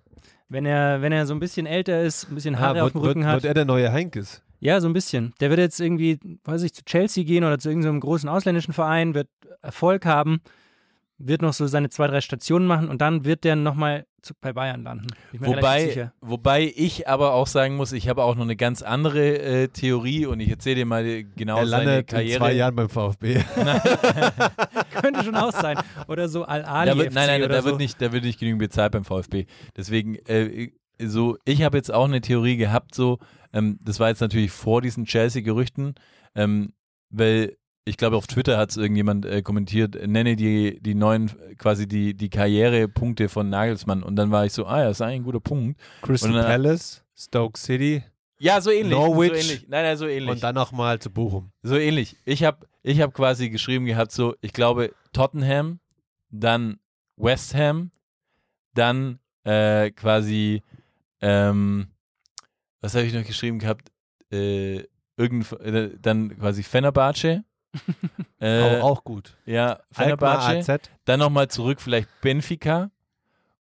[0.53, 3.01] Wenn er, wenn er so ein bisschen älter ist, ein bisschen Haare Ah, auf dem
[3.01, 3.35] Rücken wird, hat.
[3.37, 4.43] wird er der neue Heinkes?
[4.61, 5.33] Ja, so ein bisschen.
[5.41, 9.15] Der wird jetzt irgendwie, weiß ich, zu Chelsea gehen oder zu irgendeinem großen ausländischen Verein,
[9.15, 9.29] wird
[9.63, 10.43] Erfolg haben,
[11.25, 14.07] wird noch so seine zwei, drei Stationen machen und dann wird der nochmal
[14.41, 15.09] bei Bayern landen.
[15.33, 16.13] Wobei, sicher.
[16.21, 20.27] wobei ich aber auch sagen muss, ich habe auch noch eine ganz andere äh, Theorie
[20.27, 22.35] und ich erzähle dir mal genau er seine landet Karriere.
[22.35, 23.35] in zwei Jahren beim VfB.
[25.01, 25.79] Könnte schon auch sein.
[26.07, 27.69] Oder so Al-Ali Da wird, FC nein, nein, oder da so.
[27.71, 29.47] wird nicht, da wird nicht genügend bezahlt beim VfB.
[29.77, 33.19] Deswegen, äh, so, ich habe jetzt auch eine Theorie gehabt, so,
[33.53, 35.95] ähm, das war jetzt natürlich vor diesen Chelsea-Gerüchten,
[36.37, 36.73] ähm,
[37.11, 41.31] weil ich glaube, auf Twitter hat es irgendjemand äh, kommentiert, äh, nenne die, die neuen,
[41.59, 44.03] quasi die, die Karrierepunkte von Nagelsmann.
[44.03, 45.81] Und dann war ich so, ah ja, das ist eigentlich ein guter Punkt.
[46.03, 48.03] Crystal dann- Palace, Stoke City
[48.39, 48.93] Ja, so ähnlich.
[48.93, 49.31] Norwich.
[49.31, 49.69] So ähnlich.
[49.69, 50.31] Nein, nein, so ähnlich.
[50.31, 51.51] und dann nochmal zu Bochum.
[51.63, 52.17] So ähnlich.
[52.25, 55.79] Ich habe ich hab quasi geschrieben gehabt, so, ich glaube, Tottenham,
[56.31, 56.79] dann
[57.17, 57.91] West Ham,
[58.75, 60.63] dann äh, quasi,
[61.21, 61.89] ähm,
[62.81, 63.91] was habe ich noch geschrieben gehabt?
[64.33, 64.85] Äh,
[65.17, 67.45] irgend, äh, dann quasi Fenerbahce.
[68.41, 69.37] Äh, auch, auch gut.
[69.47, 70.73] Ja, Fenerbahce.
[70.73, 70.91] AZ.
[71.05, 72.91] Dann nochmal zurück, vielleicht Benfica.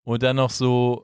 [0.04, 1.04] Und dann noch so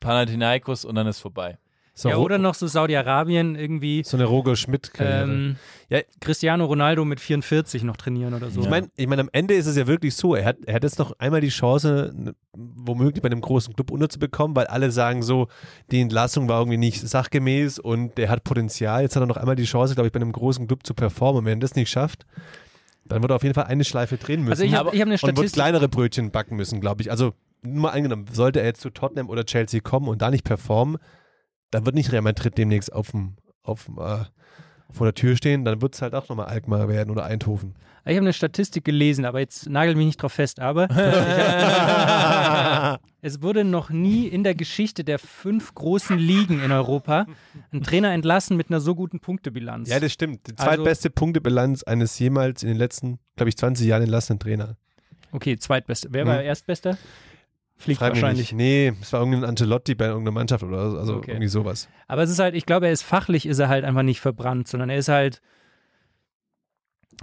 [0.00, 1.58] Panathinaikos und dann ist vorbei.
[1.94, 5.24] So, ja, oder noch so Saudi-Arabien irgendwie so eine Roger Schmidt-Karriere.
[5.24, 5.56] ähm,
[5.90, 6.00] Ja.
[6.20, 8.62] Cristiano Ronaldo mit 44 noch trainieren oder so.
[8.62, 10.84] Ich meine, ich mein, am Ende ist es ja wirklich so, er hat, er hat
[10.84, 12.34] jetzt noch einmal die Chance,
[12.84, 15.48] womöglich bei einem großen Club unterzubekommen, weil alle sagen so,
[15.90, 19.02] die Entlassung war irgendwie nicht sachgemäß und der hat Potenzial.
[19.02, 21.40] Jetzt hat er noch einmal die Chance, glaube ich, bei einem großen Club zu performen.
[21.40, 22.26] Und wenn er das nicht schafft,
[23.04, 24.52] dann wird er auf jeden Fall eine Schleife drehen müssen.
[24.52, 25.52] Also ich habe hab eine und wird Statistik.
[25.54, 27.10] kleinere Brötchen backen müssen, glaube ich.
[27.10, 30.44] Also nur mal angenommen, sollte er jetzt zu Tottenham oder Chelsea kommen und da nicht
[30.44, 30.98] performen,
[31.70, 34.24] dann wird nicht Real Madrid demnächst auf dem, auf dem, äh,
[34.92, 37.74] vor der Tür stehen, dann wird es halt auch nochmal Alkmaar werden oder Eindhoven.
[38.04, 40.58] Ich habe eine Statistik gelesen, aber jetzt nagel mich nicht drauf fest.
[40.58, 40.88] Aber
[43.22, 47.26] es wurde noch nie in der Geschichte der fünf großen Ligen in Europa
[47.72, 49.88] ein Trainer entlassen mit einer so guten Punktebilanz.
[49.88, 50.46] Ja, das stimmt.
[50.48, 54.76] Die Also- zweitbeste Punktebilanz eines jemals in den letzten, glaube ich, 20 Jahren entlassenen Trainer.
[55.30, 56.08] okay, zweitbeste.
[56.10, 56.44] Wer war Hm.
[56.46, 56.98] Erstbester?
[57.82, 58.52] Fliegt Frag mich wahrscheinlich.
[58.52, 58.56] Nicht.
[58.58, 61.32] Nee, es war irgendein Ancelotti bei irgendeiner Mannschaft oder so, also Okay.
[61.32, 61.88] irgendwie sowas.
[62.06, 64.68] Aber es ist halt, ich glaube, er ist fachlich, ist er halt einfach nicht verbrannt,
[64.68, 65.40] sondern er ist halt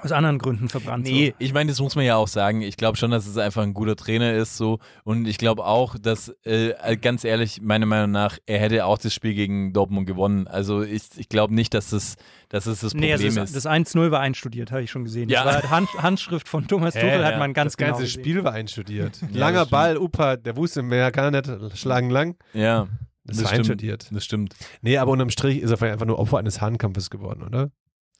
[0.01, 1.05] aus anderen Gründen verbrannt.
[1.05, 2.61] Nee, ich meine, das muss man ja auch sagen.
[2.61, 5.95] Ich glaube schon, dass es einfach ein guter Trainer ist so und ich glaube auch,
[5.99, 10.47] dass äh, ganz ehrlich, meiner Meinung nach, er hätte auch das Spiel gegen Dortmund gewonnen.
[10.47, 12.15] Also ich, ich glaube nicht, dass das,
[12.49, 12.97] dass es das So.
[12.97, 13.55] Nee, Problem also ist.
[13.55, 15.29] das, das 1-0 war einstudiert, habe ich schon gesehen.
[15.29, 15.43] Ja.
[15.43, 17.23] Das war Hand, Handschrift von Thomas Tuchel, Hä?
[17.23, 17.37] hat Ja.
[17.39, 18.21] man ganz das ganze genau gesehen.
[18.21, 19.19] Spiel war einstudiert.
[19.31, 19.71] Ja, Langer das stimmt.
[19.71, 22.35] Ball, Upa, der wusste mehr, kann er nicht schlagen lang.
[22.53, 22.87] ja,
[23.23, 23.59] Das, das war stimmt.
[23.59, 24.07] einstudiert.
[24.11, 24.55] Das stimmt.
[24.81, 27.69] Nee, aber unterm Strich ist er vielleicht einfach nur Opfer eines Hahnkampfes geworden, oder?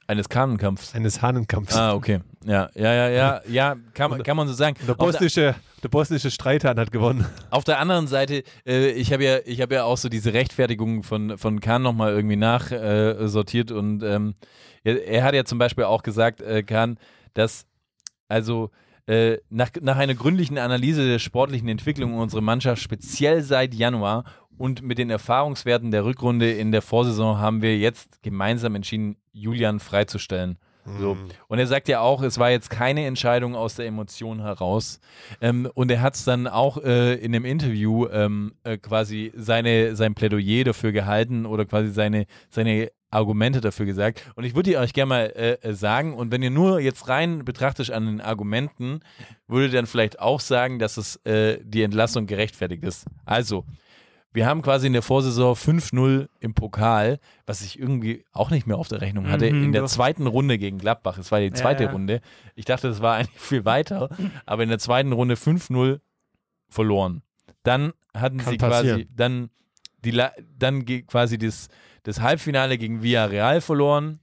[0.10, 0.96] Eines Kahnenkampfs.
[0.96, 1.76] Eines Hahnenkampfs.
[1.76, 2.22] Ah, okay.
[2.44, 4.76] Ja, ja, ja, ja, ja, kann, man- kann man so sagen.
[4.88, 7.28] Der bosnische, der bosnische Streithahn hat gewonnen.
[7.52, 11.04] auf der anderen Seite, äh, ich habe ja, ich habe ja auch so diese Rechtfertigung
[11.04, 14.34] von, von Kahn nochmal irgendwie nachsortiert äh, und ähm,
[14.84, 16.98] er, er hat ja zum Beispiel auch gesagt, äh, Kahn,
[17.36, 17.68] dass
[18.28, 18.72] also
[19.06, 24.24] äh, nach, nach einer gründlichen Analyse der sportlichen Entwicklung unserer Mannschaft, speziell seit Januar
[24.60, 29.80] und mit den Erfahrungswerten der Rückrunde in der Vorsaison, haben wir jetzt gemeinsam entschieden, Julian
[29.80, 30.58] freizustellen.
[31.00, 31.18] So.
[31.48, 35.00] Und er sagt ja auch, es war jetzt keine Entscheidung aus der Emotion heraus.
[35.40, 39.96] Ähm, und er hat es dann auch äh, in dem Interview ähm, äh, quasi seine,
[39.96, 44.32] sein Plädoyer dafür gehalten oder quasi seine, seine Argumente dafür gesagt.
[44.36, 46.14] Und ich würde die euch gerne mal äh, äh, sagen.
[46.14, 49.02] Und wenn ihr nur jetzt rein betrachtet an den Argumenten,
[49.48, 53.06] würdet ihr dann vielleicht auch sagen, dass es äh, die Entlassung gerechtfertigt ist.
[53.26, 53.66] Also,
[54.32, 58.78] wir haben quasi in der Vorsaison 5-0 im Pokal, was ich irgendwie auch nicht mehr
[58.78, 59.90] auf der Rechnung hatte, Mhm, in der doch.
[59.90, 61.18] zweiten Runde gegen Gladbach.
[61.18, 61.92] Es war die zweite ja.
[61.92, 62.22] Runde.
[62.56, 64.10] Ich dachte, das war eigentlich viel weiter,
[64.46, 66.00] aber in der zweiten Runde 5-0
[66.70, 67.24] verloren.
[67.64, 69.10] Dann hatten Kann sie quasi, passieren.
[69.16, 69.50] dann,
[70.06, 70.22] die,
[70.58, 71.68] dann quasi das,
[72.04, 74.20] das Halbfinale gegen Villarreal verloren.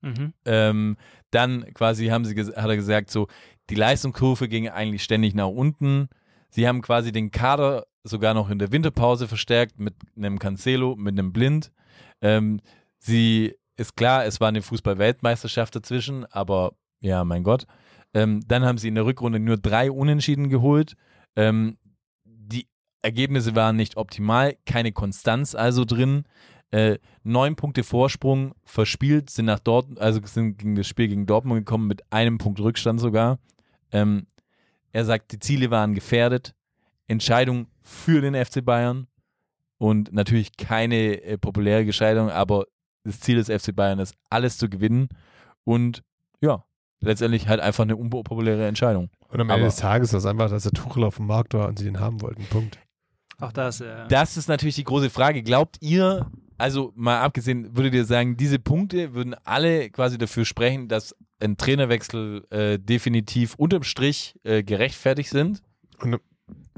[0.00, 0.32] Mhm.
[0.44, 0.96] Ähm,
[1.30, 3.26] dann quasi haben sie, hat er gesagt, so,
[3.70, 6.08] die Leistungskurve ging eigentlich ständig nach unten.
[6.54, 11.18] Sie haben quasi den Kader sogar noch in der Winterpause verstärkt mit einem Cancelo, mit
[11.18, 11.72] einem Blind.
[12.20, 12.60] Ähm,
[12.98, 17.66] sie ist klar, es war eine Fußball-Weltmeisterschaft dazwischen, aber ja, mein Gott.
[18.12, 20.94] Ähm, dann haben sie in der Rückrunde nur drei Unentschieden geholt.
[21.36, 21.78] Ähm,
[22.24, 22.68] die
[23.00, 26.24] Ergebnisse waren nicht optimal, keine Konstanz also drin.
[26.70, 31.60] Äh, neun Punkte Vorsprung verspielt, sind nach dort, also sind gegen das Spiel gegen Dortmund
[31.60, 33.38] gekommen mit einem Punkt Rückstand sogar.
[33.90, 34.26] Ähm,
[34.92, 36.54] er sagt, die Ziele waren gefährdet.
[37.08, 39.06] Entscheidung für den FC Bayern
[39.78, 42.66] und natürlich keine äh, populäre Entscheidung, aber
[43.04, 45.08] das Ziel des FC Bayern ist, alles zu gewinnen
[45.64, 46.02] und
[46.40, 46.64] ja,
[47.00, 49.10] letztendlich halt einfach eine unpopuläre Entscheidung.
[49.28, 51.54] Und am Aber- Ende des Tages war es einfach, dass der Tuchel auf dem Markt
[51.54, 52.44] war und sie ihn haben wollten.
[52.44, 52.78] Punkt.
[53.42, 53.80] Auch das.
[53.80, 55.42] Äh, Das ist natürlich die große Frage.
[55.42, 60.86] Glaubt ihr, also mal abgesehen, würdet ihr sagen, diese Punkte würden alle quasi dafür sprechen,
[60.88, 65.60] dass ein Trainerwechsel äh, definitiv unterm Strich äh, gerechtfertigt sind.
[66.00, 66.20] Und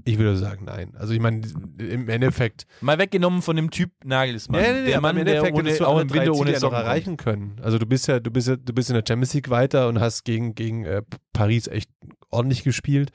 [0.07, 0.95] ich würde sagen, nein.
[0.97, 1.43] Also ich meine,
[1.79, 4.63] im Endeffekt, Mal weggenommen von dem Typ Nagelsmann.
[4.63, 6.61] Ja, nee, nee, der Mann, im der Endeffekt ohne, auch im Winter ohne ja noch
[6.61, 7.57] Socken erreichen können.
[7.63, 10.01] Also du bist ja, du bist ja, du bist in der Champions League weiter und
[10.01, 11.03] hast gegen, gegen äh,
[11.35, 11.91] Paris echt
[12.31, 13.11] ordentlich gespielt.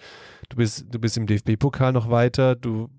[0.50, 2.56] Du bist, du bist im DFB-Pokal noch weiter.
[2.56, 2.90] Du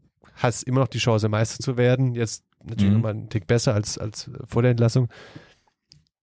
[0.42, 2.14] hast immer noch die Chance, Meister zu werden.
[2.14, 2.94] Jetzt natürlich Mhm.
[2.96, 5.08] nochmal einen Tick besser als, als vor der Entlassung.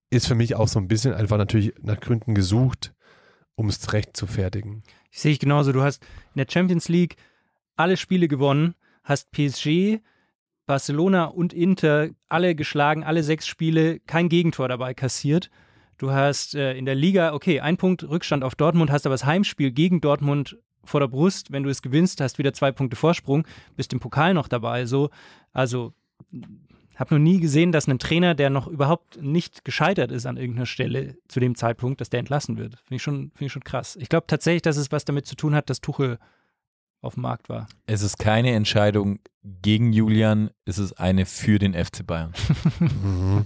[0.09, 2.93] Ist für mich auch so ein bisschen einfach natürlich nach Gründen gesucht,
[3.55, 4.83] um es recht zu fertigen.
[5.11, 5.71] Ich sehe ich genauso.
[5.71, 6.03] Du hast
[6.33, 7.15] in der Champions League
[7.75, 9.99] alle Spiele gewonnen, hast PSG,
[10.65, 15.49] Barcelona und Inter alle geschlagen, alle sechs Spiele, kein Gegentor dabei kassiert.
[15.97, 19.25] Du hast äh, in der Liga, okay, ein Punkt Rückstand auf Dortmund, hast aber das
[19.25, 20.57] Heimspiel gegen Dortmund
[20.87, 21.51] vor der Brust.
[21.51, 24.85] Wenn du es gewinnst, hast wieder zwei Punkte Vorsprung, bist im Pokal noch dabei.
[24.85, 25.09] So,
[25.53, 25.93] also
[26.97, 30.65] habe noch nie gesehen, dass ein Trainer, der noch überhaupt nicht gescheitert ist an irgendeiner
[30.65, 32.75] Stelle zu dem Zeitpunkt, dass der entlassen wird.
[32.79, 33.95] Finde ich schon, finde ich schon krass.
[34.01, 36.17] Ich glaube tatsächlich, dass es was damit zu tun hat, dass Tuchel
[37.01, 37.67] auf dem Markt war.
[37.85, 42.33] Es ist keine Entscheidung gegen Julian, es ist eine für den FC Bayern.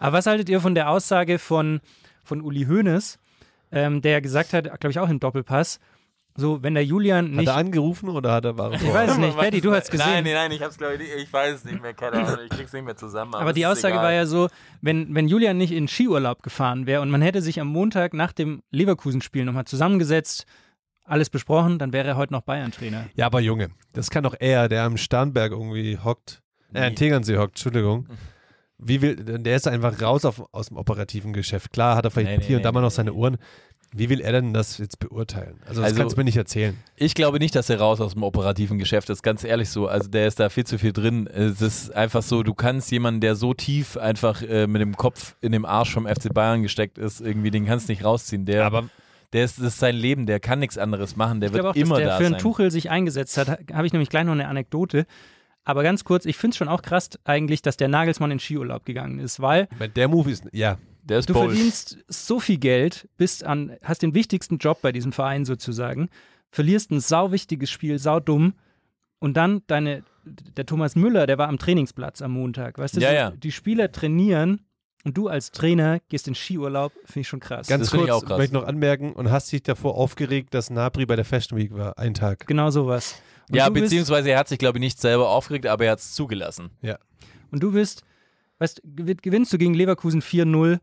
[0.00, 1.80] Aber was haltet ihr von der Aussage von,
[2.24, 3.20] von Uli Hoeneß,
[3.74, 5.78] ähm, der gesagt hat, glaube ich auch im Doppelpass,
[6.36, 7.48] so, wenn der Julian Hat nicht.
[7.48, 10.24] er angerufen oder hat er war Ich weiß es nicht, Patty, du hast gesehen.
[10.24, 12.72] Nein, nein, ich hab's glaube ich, ich weiß es nicht mehr, keine Ahnung, ich krieg's
[12.72, 13.34] nicht mehr zusammen.
[13.34, 14.48] Aber die Aussage war ja so,
[14.80, 18.32] wenn, wenn Julian nicht in Skiurlaub gefahren wäre und man hätte sich am Montag nach
[18.32, 20.44] dem Leverkusen-Spiel nochmal zusammengesetzt,
[21.04, 23.06] alles besprochen, dann wäre er heute noch Bayern-Trainer.
[23.14, 27.36] Ja, aber Junge, das kann doch er, der am Starnberg irgendwie hockt, äh, am Tegernsee
[27.38, 28.08] hockt, Entschuldigung.
[28.78, 31.72] Wie will, der ist einfach raus auf, aus dem operativen Geschäft.
[31.72, 33.16] Klar hat er vielleicht Nee, nee, hier und da nee, mal noch nee, seine nee.
[33.16, 33.36] Ohren.
[33.96, 35.60] Wie will er denn das jetzt beurteilen?
[35.68, 36.76] Also das Also- kannst du mir nicht erzählen.
[36.96, 39.86] Ich glaube nicht, dass er raus aus dem operativen Geschäft ist, ganz ehrlich so.
[39.86, 41.28] Also der ist da viel zu viel drin.
[41.28, 45.36] Es ist einfach so, du kannst jemanden, der so tief einfach äh, mit dem Kopf
[45.40, 48.44] in dem Arsch vom FC Bayern gesteckt ist, irgendwie, den kannst du nicht rausziehen.
[48.44, 48.88] Der, Aber-
[49.32, 51.76] der ist, das ist sein Leben, der kann nichts anderes machen, der Ich wird auch,
[51.76, 52.42] immer dass der da für einen sein.
[52.42, 53.60] Tuchel sich eingesetzt hat.
[53.72, 55.06] Habe ich nämlich gleich noch eine Anekdote.
[55.64, 58.84] Aber ganz kurz, ich finde es schon auch krass eigentlich, dass der Nagelsmann in Skiurlaub
[58.84, 61.50] gegangen ist, weil Der Move ist, ja, Der ist du bold.
[61.52, 66.08] verdienst so viel Geld, bist an, hast den wichtigsten Job bei diesem Verein sozusagen,
[66.50, 68.52] verlierst ein sauwichtiges Spiel, saudumm
[69.20, 73.12] und dann deine, der Thomas Müller, der war am Trainingsplatz am Montag, weißt du, Ja,
[73.12, 73.30] ja.
[73.30, 74.60] die Spieler trainieren
[75.04, 77.66] und du als Trainer gehst in Skiurlaub, finde ich schon krass.
[77.68, 78.38] ganz Das kurz ich auch krass.
[78.38, 81.72] möchte ich noch anmerken und hast dich davor aufgeregt, dass Nabri bei der Fashion Week
[81.74, 82.46] war, ein Tag.
[82.46, 83.14] genau sowas.
[83.48, 85.92] Und Ja, du bist- beziehungsweise er hat sich, glaube ich, nicht selber aufgeregt, aber er
[85.92, 86.70] hat es zugelassen.
[87.50, 88.02] Und du bist,
[88.58, 90.78] weißt, gewin- gewinnst du gegen Leverkusen 4-0,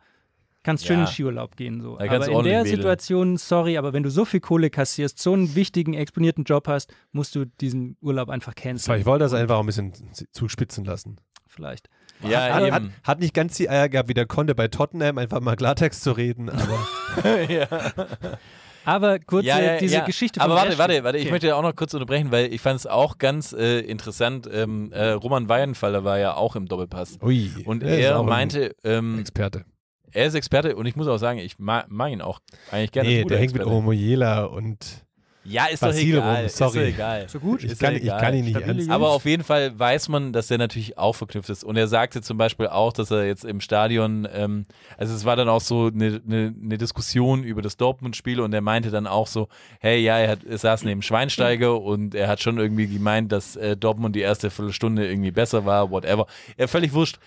[0.63, 1.05] kannst schön Ja.
[1.05, 1.81] in Skiurlaub gehen.
[1.81, 1.97] So.
[1.99, 2.65] Aber du in der.
[2.65, 6.93] Situation, sorry, aber wenn du so viel Kohle kassierst, so einen wichtigen, exponierten Job hast,
[7.11, 8.99] musst du diesen Urlaub einfach canceln.
[8.99, 9.93] Ich wollte das einfach auch ein bisschen
[10.31, 11.17] zuspitzen lassen.
[11.47, 11.89] Vielleicht.
[12.23, 12.93] Ja, Hat, hat, eben.
[13.03, 16.11] hat nicht ganz die Eier gehabt, wie der konnte bei Tottenham, einfach mal Klartext zu
[16.11, 16.79] reden, aber
[18.85, 20.05] Aber kurz Ja, ja, diese ja.
[20.05, 21.31] Geschichte Aber warte, warte, warte, ich Okay.
[21.31, 24.49] möchte auch noch kurz unterbrechen, weil ich fand es auch ganz äh, interessant.
[24.51, 27.19] Ähm, äh, Roman Weidenfeller war ja auch im Doppelpass.
[27.21, 27.49] ui.
[27.65, 29.65] Und der ist auch er ein meinte, ähm, Experte.
[30.11, 32.39] er ist Experte und ich muss auch sagen, ich mag, mag ihn auch
[32.71, 33.09] eigentlich gerne.
[33.09, 33.77] Nee, der hängt mit Experte.
[33.77, 35.05] Omoyela und
[35.43, 36.35] Ja, ist Basil doch egal.
[36.37, 36.79] rum, Ist sorry.
[36.79, 37.29] doch egal.
[37.29, 37.63] So gut?
[37.63, 38.89] ich Ist kann, ja ich kann ihn nicht ernst.
[38.91, 41.63] Aber auf jeden Fall weiß man, dass er natürlich auch verknüpft ist.
[41.63, 44.65] Und er sagte zum Beispiel auch, dass er jetzt im Stadion, ähm,
[44.97, 48.61] also es war dann auch so eine, eine, eine Diskussion über das Dortmund-Spiel und er
[48.61, 49.47] meinte dann auch so,
[49.79, 53.55] hey, ja, er, hat, er saß neben Schweinsteiger und er hat schon irgendwie gemeint, dass
[53.55, 56.27] äh, Dortmund die erste Viertelstunde irgendwie besser war, whatever.
[56.55, 57.17] Er völlig wurscht,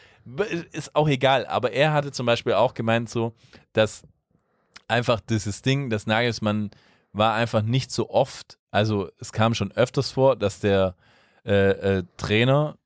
[0.72, 1.46] ist auch egal.
[1.46, 3.32] Aber er hatte zum Beispiel auch gemeint so,
[3.72, 4.04] dass
[4.86, 6.70] einfach dieses Ding, das Nagelsmann
[7.14, 10.94] war einfach nicht so oft, also es kam schon öfters vor, dass der
[11.46, 12.76] äh, äh, Trainer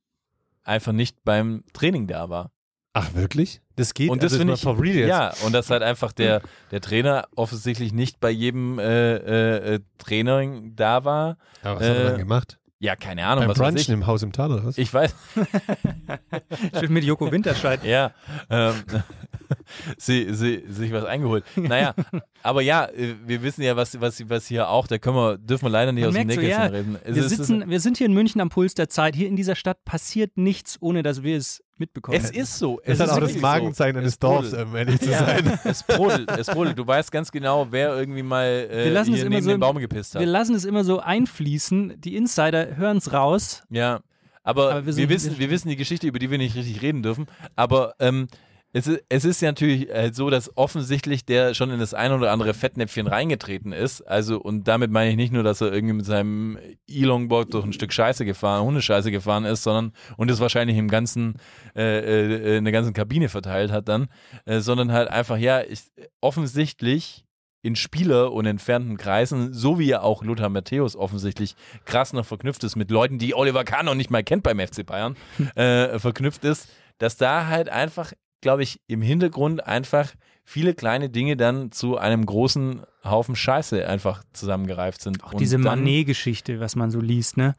[0.64, 2.52] einfach nicht beim Training da war.
[2.92, 3.60] Ach, wirklich?
[3.76, 4.10] Das geht?
[4.10, 5.08] Und das also finde ist ich, for real jetzt?
[5.08, 9.80] ja, und dass halt einfach der, der Trainer offensichtlich nicht bei jedem äh, äh, äh,
[9.98, 11.36] Training da war.
[11.62, 12.58] Aber was hat er Äh, dann gemacht?
[12.80, 13.88] Ja, keine Ahnung, Beim was weiß Brunchen ich.
[14.00, 14.78] im Haus im Tal oder was?
[14.78, 15.14] Ich weiß,
[16.80, 17.84] Schön mit Joko Winterscheid.
[17.84, 18.12] ja,
[18.50, 18.74] ähm,
[19.98, 21.44] sie, sie, sich was eingeholt.
[21.56, 21.94] Naja,
[22.42, 25.66] aber ja, äh, wir wissen ja, was, was, was hier auch, da können wir, dürfen
[25.66, 26.98] wir leider nicht Man aus dem Nähkästchen ja, reden.
[27.04, 29.14] Es Wir, ist- sitzen, wir sind hier in München am Puls der Zeit.
[29.16, 32.16] Hier in dieser Stadt passiert nichts, ohne dass wir es mitbekommen.
[32.18, 32.80] Es ist so.
[32.84, 34.00] das Es ist halt auch das Magenzeichen so.
[34.00, 34.18] eines.
[34.18, 35.58] Dorfs, um ehrlich zu Ja, sein.
[35.64, 36.76] es brodelt, es brodelt.
[36.78, 39.50] Du weißt ganz genau, wer irgendwie mal äh, Wir lassen es hier immer neben so-
[39.50, 40.20] den Baum gepisst hat.
[40.20, 42.00] wir lassen es immer so einfließen.
[42.00, 43.62] Die Insider hören es raus.
[43.70, 44.00] Ja,
[44.42, 47.02] aber, Aber wir wir, wissen, wir wissen die Geschichte, über die wir nicht richtig reden
[47.02, 47.26] dürfen.
[47.54, 48.26] Aber ähm,
[48.72, 52.12] Es ist, es ist ja natürlich äh, so, dass offensichtlich der schon in das ein
[52.12, 54.02] oder andere Fettnäpfchen reingetreten ist.
[54.02, 57.72] Also, und damit meine ich nicht nur, dass er irgendwie mit seinem E-Longboard durch ein
[57.72, 61.36] Stück Scheiße gefahren, Hundescheiße gefahren ist, sondern und es wahrscheinlich im ganzen,
[61.74, 64.08] äh, äh, in der ganzen Kabine verteilt hat dann,
[64.44, 65.90] äh, sondern halt einfach, ja, ich,
[66.20, 67.24] offensichtlich
[67.62, 72.62] in Spieler- und entfernten Kreisen, so wie ja auch Lothar Matthäus offensichtlich krass noch verknüpft
[72.64, 75.16] ist mit Leuten, die Oliver Kahn noch nicht mal kennt beim FC Bayern,
[75.56, 80.12] äh, verknüpft ist, dass da halt einfach, glaube ich, im Hintergrund einfach
[80.44, 85.22] viele kleine Dinge dann zu einem großen Haufen Scheiße einfach zusammengereift sind.
[85.24, 87.54] Auch Und diese Manet-Geschichte, was man so liest, ne?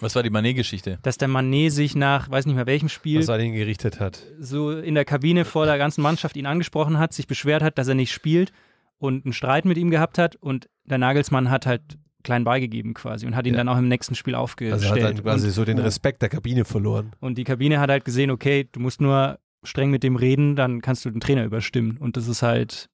[0.00, 0.98] Was war die Manet-Geschichte?
[1.02, 4.22] Dass der Manet sich nach, weiß nicht mehr welchem Spiel, Was er den gerichtet hat.
[4.38, 7.88] so in der Kabine vor der ganzen Mannschaft ihn angesprochen hat, sich beschwert hat, dass
[7.88, 8.52] er nicht spielt
[8.98, 11.82] und einen Streit mit ihm gehabt hat und der Nagelsmann hat halt
[12.22, 13.58] klein beigegeben quasi und hat ihn Ja.
[13.58, 14.72] dann auch im nächsten Spiel aufgestellt.
[14.74, 17.12] Also hat dann quasi und, so den Respekt der Kabine verloren.
[17.20, 20.80] und die Kabine hat halt gesehen, okay, du musst nur streng mit dem reden, dann
[20.80, 22.88] kannst du den Trainer überstimmen und das ist halt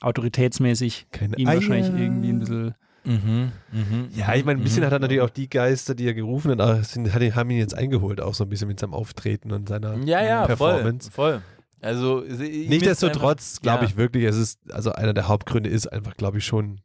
[0.00, 1.56] autoritätsmäßig Keine ihm Eier.
[1.56, 4.86] wahrscheinlich irgendwie ein bisschen Mhm, mhm, Ja, ich meine, ein bisschen mhm.
[4.86, 7.48] hat er natürlich auch die Geister, die er gerufen hat, auch sind, hat ihn, haben
[7.48, 10.72] ihn jetzt eingeholt, auch so ein bisschen mit seinem Auftreten und seiner Ja, ja, voll,
[10.74, 11.10] Performance.
[11.10, 11.42] voll.
[11.80, 13.90] Also, ihm ist Nichtsdestotrotz glaube ja.
[13.90, 16.82] ich wirklich, es ist, also einer der Hauptgründe ist einfach, glaube ich, schon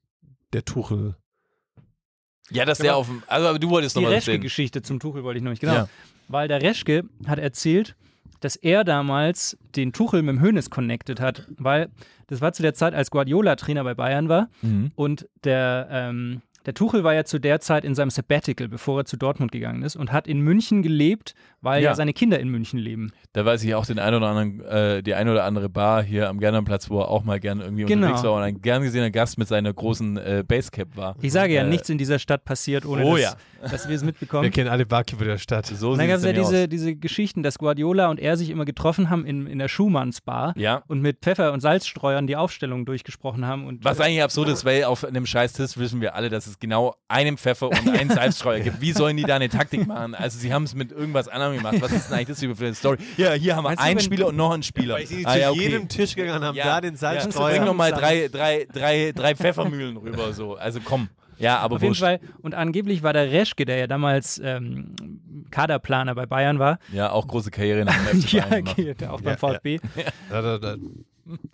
[0.54, 1.18] der Tuchel.
[2.50, 3.22] Ja, dass Ja, der aber auf dem.
[3.28, 4.36] Also, aber du wolltest die noch was erzählen.
[4.36, 5.74] Reschke-Geschichte zum Tuchel wollte ich noch nicht, genau.
[5.74, 5.90] Ja.
[6.30, 7.98] Weil der Reschke hat erzählt,
[8.46, 11.90] dass er damals den Tuchel mit dem Hönes connected hat, weil
[12.28, 14.92] das war zu der Zeit, als Guardiola Trainer bei Bayern war Mhm.
[14.96, 19.06] und der, ähm, der Tuchel war ja zu der Zeit in seinem Sabbatical, bevor er
[19.06, 21.34] zu Dortmund gegangen ist und hat in München gelebt,
[21.66, 21.96] weil ja, Ja.
[21.96, 23.12] seine Kinder in München leben.
[23.34, 26.30] Da weiß ich auch den ein oder anderen, äh, die ein oder andere Bar hier
[26.30, 28.08] am Gernernplatz, wo er auch mal gern irgendwie Genau.
[28.08, 31.16] unterwegs war und ein gern gesehener Gast mit seiner großen äh, Basecap war.
[31.22, 33.22] Ich sage ja, Äh, nichts in dieser Stadt passiert, ohne oh dass,
[33.62, 33.70] ja.
[33.70, 34.44] dass wir es mitbekommen.
[34.44, 35.66] Wir kennen alle Barkeeper der Stadt.
[35.66, 36.70] So Und dann gab es ja diese, aus.
[36.70, 40.84] diese Geschichten, dass Guardiola und er sich immer getroffen haben in, in der Schumanns-Bar Ja.
[40.88, 43.66] und mit Pfeffer- und Salzstreuern die Aufstellung durchgesprochen haben.
[43.68, 46.96] Und Was eigentlich absurd ist, weil auf einem Scheiß-Tisch wissen wir alle, dass es genau
[47.08, 48.82] einen Pfeffer und einen Salzstreuer gibt.
[48.82, 50.16] Wie sollen die da eine Taktik machen?
[50.16, 51.78] Also sie haben es mit irgendwas anderem gemacht.
[51.80, 52.98] Was ist denn eigentlich das hier für eine Story?
[53.18, 54.96] Ja, hier haben wir Meinst einen Spieler und noch einen Spieler.
[54.96, 55.60] Weil sie Ah, zu ja, okay.
[55.62, 57.56] jedem Tisch gegangen haben, Ja, da den Ja, Salzstreuer.
[57.56, 60.34] bring noch mal drei, drei, drei, drei Pfeffermühlen rüber.
[60.34, 60.56] So.
[60.56, 61.10] Also komm.
[61.38, 62.02] Ja, aber Auf jeden wurscht.
[62.02, 62.20] Fall.
[62.42, 64.96] Und angeblich war der Reschke, der ja damals ähm,
[65.52, 66.80] Kaderplaner bei Bayern war.
[66.94, 69.80] Ja, auch große Karriere nach dem FC ja, Bayern okay, auch beim Ja, VfB.
[70.30, 70.76] Hat er, da-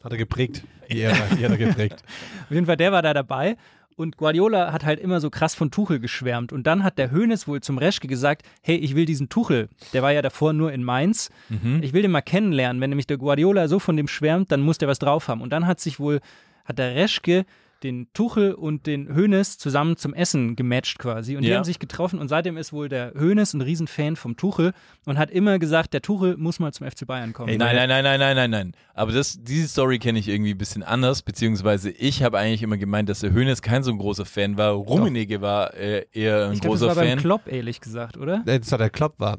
[0.03, 0.63] hat er geprägt.
[0.91, 2.03] Die Ära, die hat er geprägt.
[2.43, 3.55] Auf jeden Fall, der war da dabei.
[4.01, 6.51] Und Guardiola hat halt immer so krass von Tuchel geschwärmt.
[6.51, 10.01] Und dann hat der Hoeneß wohl zum Reschke gesagt, hey, ich will diesen Tuchel, der
[10.01, 11.81] war ja davor nur in Mainz, Mhm.
[11.83, 12.81] ich will den mal kennenlernen.
[12.81, 15.41] Wenn nämlich der Guardiola so von dem schwärmt, dann muss der was drauf haben.
[15.41, 16.19] Und dann hat sich wohl,
[16.65, 17.45] hat der Reschke
[17.83, 21.35] den Tuchel und den Hoeneß zusammen zum Essen gematcht quasi.
[21.35, 21.57] Und die Ja.
[21.57, 24.73] haben sich getroffen und seitdem ist wohl der Hoeneß ein Riesenfan vom Tuchel
[25.05, 27.57] und hat immer gesagt, der Tuchel muss mal zum FC Bayern kommen.
[27.57, 28.71] Nein, nein, nein, nein, nein, nein, nein.
[28.93, 32.77] Aber das, diese Story kenne ich irgendwie ein bisschen anders, beziehungsweise ich habe eigentlich immer
[32.77, 34.71] gemeint, dass der Hönes kein so ein großer Fan war.
[34.73, 37.19] Rummenigge war äh, eher ein Ich glaube, das großer war beim Fan.
[37.19, 38.43] Klopp, ehrlich gesagt, oder?
[38.45, 39.37] Nee, Das war der Klopp war.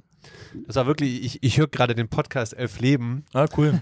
[0.67, 3.25] Das war wirklich, ich, ich höre gerade den Podcast Elf Leben.
[3.33, 3.81] Ah, cool.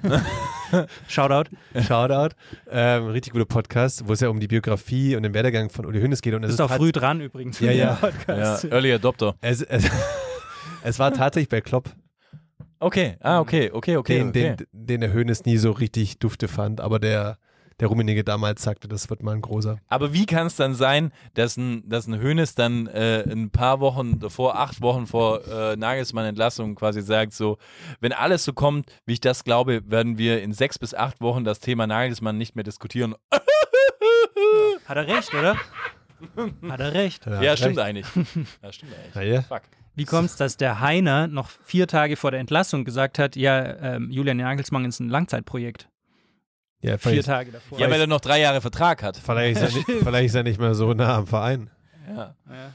[1.08, 1.50] Shoutout.
[1.86, 2.34] Shoutout.
[2.70, 6.00] Ähm, richtig guter Podcast, wo es ja um die Biografie und den Werdegang von Uli
[6.00, 6.34] Hoeneß geht.
[6.34, 7.60] Und es Das ist auch früh dran übrigens.
[7.60, 7.84] Ja, ja.
[7.84, 8.64] ja, Podcast.
[8.64, 9.34] Early Adopter.
[9.40, 9.88] Es, es,
[10.82, 11.90] es war tatsächlich bei Klopp,
[12.82, 14.18] Okay, ah, okay, okay, okay.
[14.18, 14.56] den, okay.
[14.56, 17.36] den, den der Hoeneß nie so richtig dufte fand, aber der,
[17.80, 19.78] der Rummenigge damals sagte, das wird mal ein großer.
[19.88, 23.80] Aber wie kann es dann sein, dass ein, dass ein Hönes dann äh, ein paar
[23.80, 27.56] Wochen davor, acht Wochen vor äh, Nagelsmann Entlassung quasi sagt, so,
[28.00, 31.44] wenn alles so kommt, wie ich das glaube, werden wir in sechs bis acht Wochen
[31.44, 33.14] das Thema Nagelsmann nicht mehr diskutieren.
[34.84, 35.56] Hat er recht, oder?
[36.68, 37.26] Hat er recht.
[37.26, 38.06] Ja, stimmt eigentlich.
[38.62, 39.14] Ja, stimmt eigentlich.
[39.14, 39.42] Ja, ja.
[39.42, 39.62] Fuck.
[39.94, 43.76] Wie kommt es, dass der Heiner noch vier Tage vor der Entlassung gesagt hat, ja,
[43.80, 45.89] ähm, Julian Nagelsmann ist ein Langzeitprojekt?
[46.82, 47.78] Ja, Vier Tage davor.
[47.78, 49.16] Ja, weil er noch drei Jahre Vertrag hat.
[49.16, 51.70] vielleicht, ist er nicht, vielleicht ist er nicht mehr so nah am Verein.
[52.08, 52.72] Ja, Ja,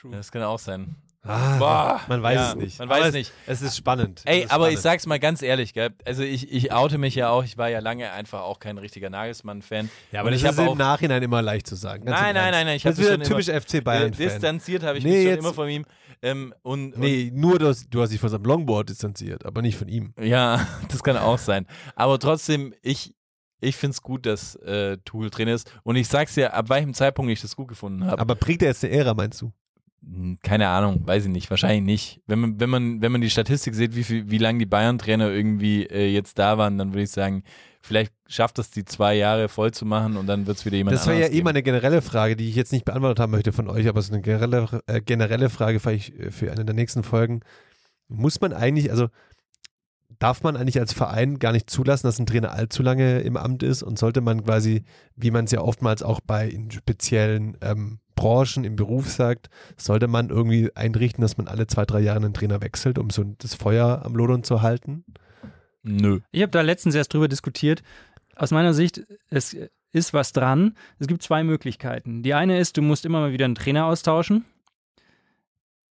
[0.00, 0.12] true.
[0.12, 0.94] das kann auch sein.
[1.24, 2.00] Ah, Boah.
[2.06, 2.78] man weiß Ja, es nicht.
[2.78, 3.32] man weiß aber es nicht.
[3.46, 4.22] Es, ist spannend.
[4.24, 4.82] Ey, ist aber ich spannend.
[4.82, 5.90] sag's mal ganz ehrlich, gell?
[6.06, 9.10] Also ich, ich oute mich ja auch, ich war ja lange einfach auch kein richtiger
[9.10, 9.90] Nagelsmann-Fan.
[10.12, 12.04] Ja, aber Und das ich ist im Nachhinein immer leicht zu sagen.
[12.06, 14.12] Ganz Nein, nein, nein, nein, ich Das ist wieder typisch FC Bayern-Fan.
[14.26, 15.84] distanziert habe ich Nee, mich schon jetzt- immer von ihm.
[16.22, 19.76] Ähm, und, Nee, nur du hast, du hast dich von seinem Longboard distanziert, aber nicht
[19.76, 20.14] von ihm.
[20.16, 21.66] und ja, das kann auch sein.
[21.94, 23.14] Aber trotzdem, ich,
[23.60, 25.72] ich finde es gut, dass äh, Tuchel drin ist.
[25.82, 28.20] Und ich sag's dir, ab welchem Zeitpunkt ich das gut gefunden habe.
[28.20, 29.52] Aber prägt er jetzt eine Ära, meinst du?
[30.04, 32.20] Hm, Keine Ahnung, weiß ich nicht, wahrscheinlich nicht.
[32.26, 35.30] Wenn man, wenn man, wenn man die Statistik sieht, wie, viel, wie lange die Bayern-Trainer
[35.30, 37.42] irgendwie äh, jetzt da waren, dann würde ich sagen,
[37.80, 40.94] vielleicht schafft es die zwei Jahre voll zu machen und dann wird es wieder jemand
[40.94, 43.32] Das war ja anderes eh mal eine generelle Frage, die ich jetzt nicht beantwortet haben
[43.32, 46.64] möchte von euch, aber es ist eine generelle, äh, generelle Frage vielleicht äh, für eine
[46.64, 47.40] der nächsten Folgen.
[48.08, 49.08] Muss man eigentlich, also
[50.18, 53.62] darf man eigentlich als Verein gar nicht zulassen, dass ein Trainer allzu lange im Amt
[53.62, 54.84] ist und sollte man quasi,
[55.16, 60.08] wie man es ja oftmals auch bei in speziellen ähm, Branchen im Beruf sagt, sollte
[60.08, 63.54] man irgendwie einrichten, dass man alle zwei, drei Jahre einen Trainer wechselt, um so das
[63.54, 65.04] Feuer am Lodern zu halten?
[65.84, 66.20] Nö.
[66.32, 67.82] Ich habe da letztens erst drüber diskutiert.
[68.34, 69.56] Aus meiner Sicht, es
[69.92, 70.76] ist was dran.
[70.98, 72.22] Es gibt zwei Möglichkeiten.
[72.22, 74.44] Die eine ist, du musst immer mal wieder einen Trainer austauschen.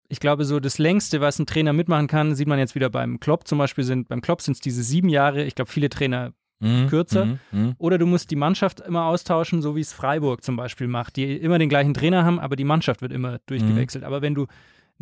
[0.09, 3.19] Ich glaube, so das längste, was ein Trainer mitmachen kann, sieht man jetzt wieder beim
[3.19, 3.83] Klopp zum Beispiel.
[3.83, 5.43] Sind, beim Klopp sind es diese sieben Jahre.
[5.43, 7.25] Ich glaube, viele Trainer Mhm, Kürzer.
[7.25, 7.75] mhm, mhm.
[7.77, 11.35] Oder du musst die Mannschaft immer austauschen, so wie es Freiburg zum Beispiel macht, die
[11.35, 14.05] immer den gleichen Trainer haben, aber die Mannschaft wird immer durchgewechselt.
[14.05, 14.47] Aber wenn du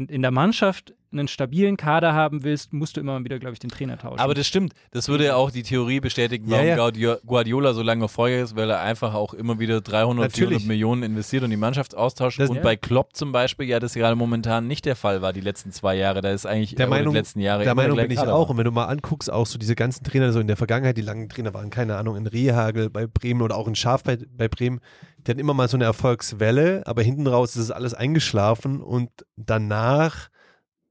[0.08, 3.60] in der Mannschaft einen stabilen Kader haben willst, musst du immer mal wieder, glaube ich,
[3.60, 4.20] den Trainer tauschen.
[4.22, 4.72] Aber das stimmt.
[4.91, 6.76] Das würde ja auch die Theorie bestätigen, Ja, warum ja.
[6.78, 10.60] Guardio- Guardiola so lange Feuer ist, weil er einfach auch immer wieder 300, Natürlich.
[10.60, 12.39] 400 Millionen investiert und die Mannschaft austauscht.
[12.39, 12.62] Das- und ja.
[12.62, 15.95] bei Klopp zum Beispiel, ja, das gerade momentan nicht der Fall war, die letzten zwei
[15.97, 16.22] Jahre.
[16.22, 18.43] Da ist eigentlich Der Meinung, die letzten Jahre der Meinung bin ich Kader auch.
[18.43, 18.49] war.
[18.52, 21.02] Und wenn du mal anguckst, auch so diese ganzen Trainer, so in der Vergangenheit, die
[21.02, 24.47] langen Trainer waren, keine Ahnung, in Rehagel bei Bremen oder auch in Schaf bei, bei
[24.47, 24.80] Bremen,
[25.26, 29.10] die hatten immer mal so eine Erfolgswelle, aber hinten raus ist es alles eingeschlafen und
[29.36, 30.30] danach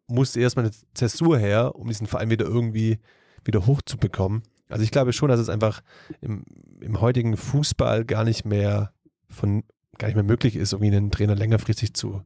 [0.07, 2.99] musste erstmal eine Zäsur her, um diesen Verein wieder irgendwie
[3.45, 4.43] wieder hochzubekommen.
[4.69, 5.83] Also ich glaube schon, dass es einfach
[6.21, 6.45] im,
[6.81, 8.93] im heutigen Fußball gar nicht mehr
[9.29, 9.65] von
[9.99, 12.23] gar nicht mehr möglich ist, irgendwie einen Trainer längerfristig zu,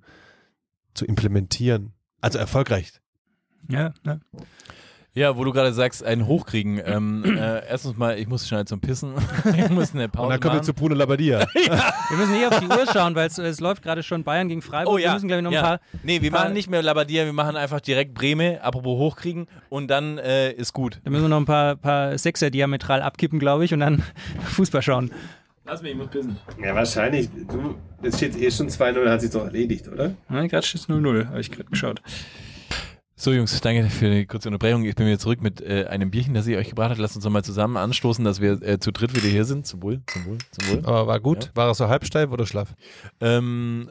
[0.94, 1.92] zu implementieren.
[2.20, 2.92] Also erfolgreich.
[3.68, 4.20] ja, ja.
[5.16, 6.80] Ja, wo du gerade sagst, einen hochkriegen.
[6.84, 9.14] Ähm, äh, erstens mal, ich muss schnell zum Pissen.
[9.56, 11.46] ich muss eine Pause Und dann kommen wir zu Bruno Labbadia.
[11.54, 14.60] Wir müssen eh auf die Uhr schauen, weil es, es läuft gerade schon Bayern gegen
[14.60, 14.92] Freiburg.
[14.92, 15.10] Oh ja.
[15.10, 15.60] Wir müssen, glaube ich, noch ja.
[15.60, 15.80] ein paar.
[16.02, 19.88] nee, wir paar- machen nicht mehr Labadia, wir machen einfach direkt Breme, apropos hochkriegen und
[19.88, 21.00] dann äh, ist gut.
[21.04, 24.02] Da müssen wir noch ein paar, paar Sechser diametral abkippen, glaube ich, und dann
[24.46, 25.12] Fußball schauen.
[25.64, 26.36] Lass mich, ich muss pissen.
[26.62, 27.28] Ja, wahrscheinlich.
[27.30, 30.12] Du, es steht eh schon 2-0, hat sich doch erledigt, oder?
[30.28, 32.02] Ja, gerade steht es 0-0, habe ich gerade geschaut.
[33.16, 34.84] So Jungs, danke für die kurze Unterbrechung.
[34.84, 37.00] Ich bin wieder zurück mit äh, einem Bierchen, das ich euch gebracht habe.
[37.00, 39.66] Lasst uns nochmal zusammen anstoßen, dass wir äh, zu dritt wieder hier sind.
[39.66, 40.78] Zum Wohl, zum Wohl, zum Wohl.
[40.84, 41.50] Aber war gut.
[41.54, 42.74] War er so halbsteif oder schlaff?
[43.20, 43.90] Ähm,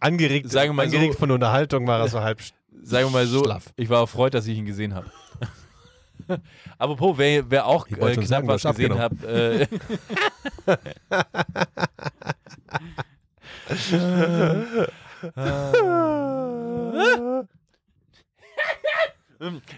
[0.00, 2.40] Angeregt, Sagen wir mal angeregt so- von Unterhaltung war er so halb.
[2.82, 3.72] sagen wir mal so, Schlaff.
[3.76, 5.10] ich war erfreut, dass ich ihn gesehen habe.
[6.78, 9.66] Apropos, wer, wer auch äh, knapp sagen, was gesehen hat, äh,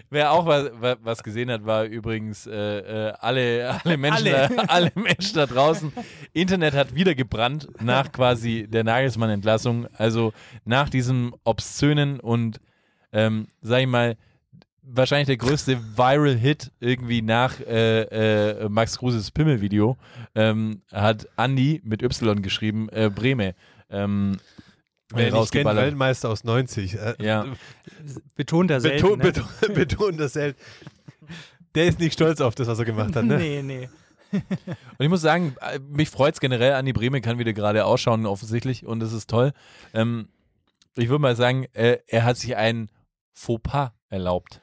[0.09, 4.49] wer auch was, wa- was gesehen hat, war übrigens äh, äh, alle, alle, Menschen Alle.
[4.55, 5.91] Da, alle Menschen da draußen.
[6.33, 9.87] Internet hat wieder gebrannt nach quasi der Nagelsmann-Entlassung.
[9.93, 10.33] Also
[10.65, 12.59] nach diesem obszönen und,
[13.13, 14.17] ähm, sag ich mal,
[14.83, 18.01] wahrscheinlich der größte Viral-Hit irgendwie nach äh,
[18.63, 19.95] äh, Max Kruses Pimmel-Video
[20.35, 23.53] ähm, hat Andi mit Y geschrieben, äh, Breme.
[23.89, 24.37] Ähm,
[25.13, 25.85] Wer nicht kennt, rausgeballert.
[25.85, 26.95] Weltmeister aus 90.
[26.95, 27.45] Äh, Ja.
[28.35, 29.01] Betont er selten.
[29.01, 29.23] Beton, ne?
[29.23, 30.61] beton, betont das selbst.
[31.75, 33.37] Der ist nicht stolz auf das, was er gemacht hat, ne?
[33.37, 33.89] Nee, nee.
[34.33, 38.25] Und ich muss sagen, äh, mich freut es generell, Andi Breme kann wieder gerade ausschauen,
[38.25, 39.51] offensichtlich, und das ist toll.
[39.93, 40.29] Ähm,
[40.95, 42.89] ich würde mal sagen, äh, er hat sich ein
[43.33, 44.61] Fauxpas erlaubt.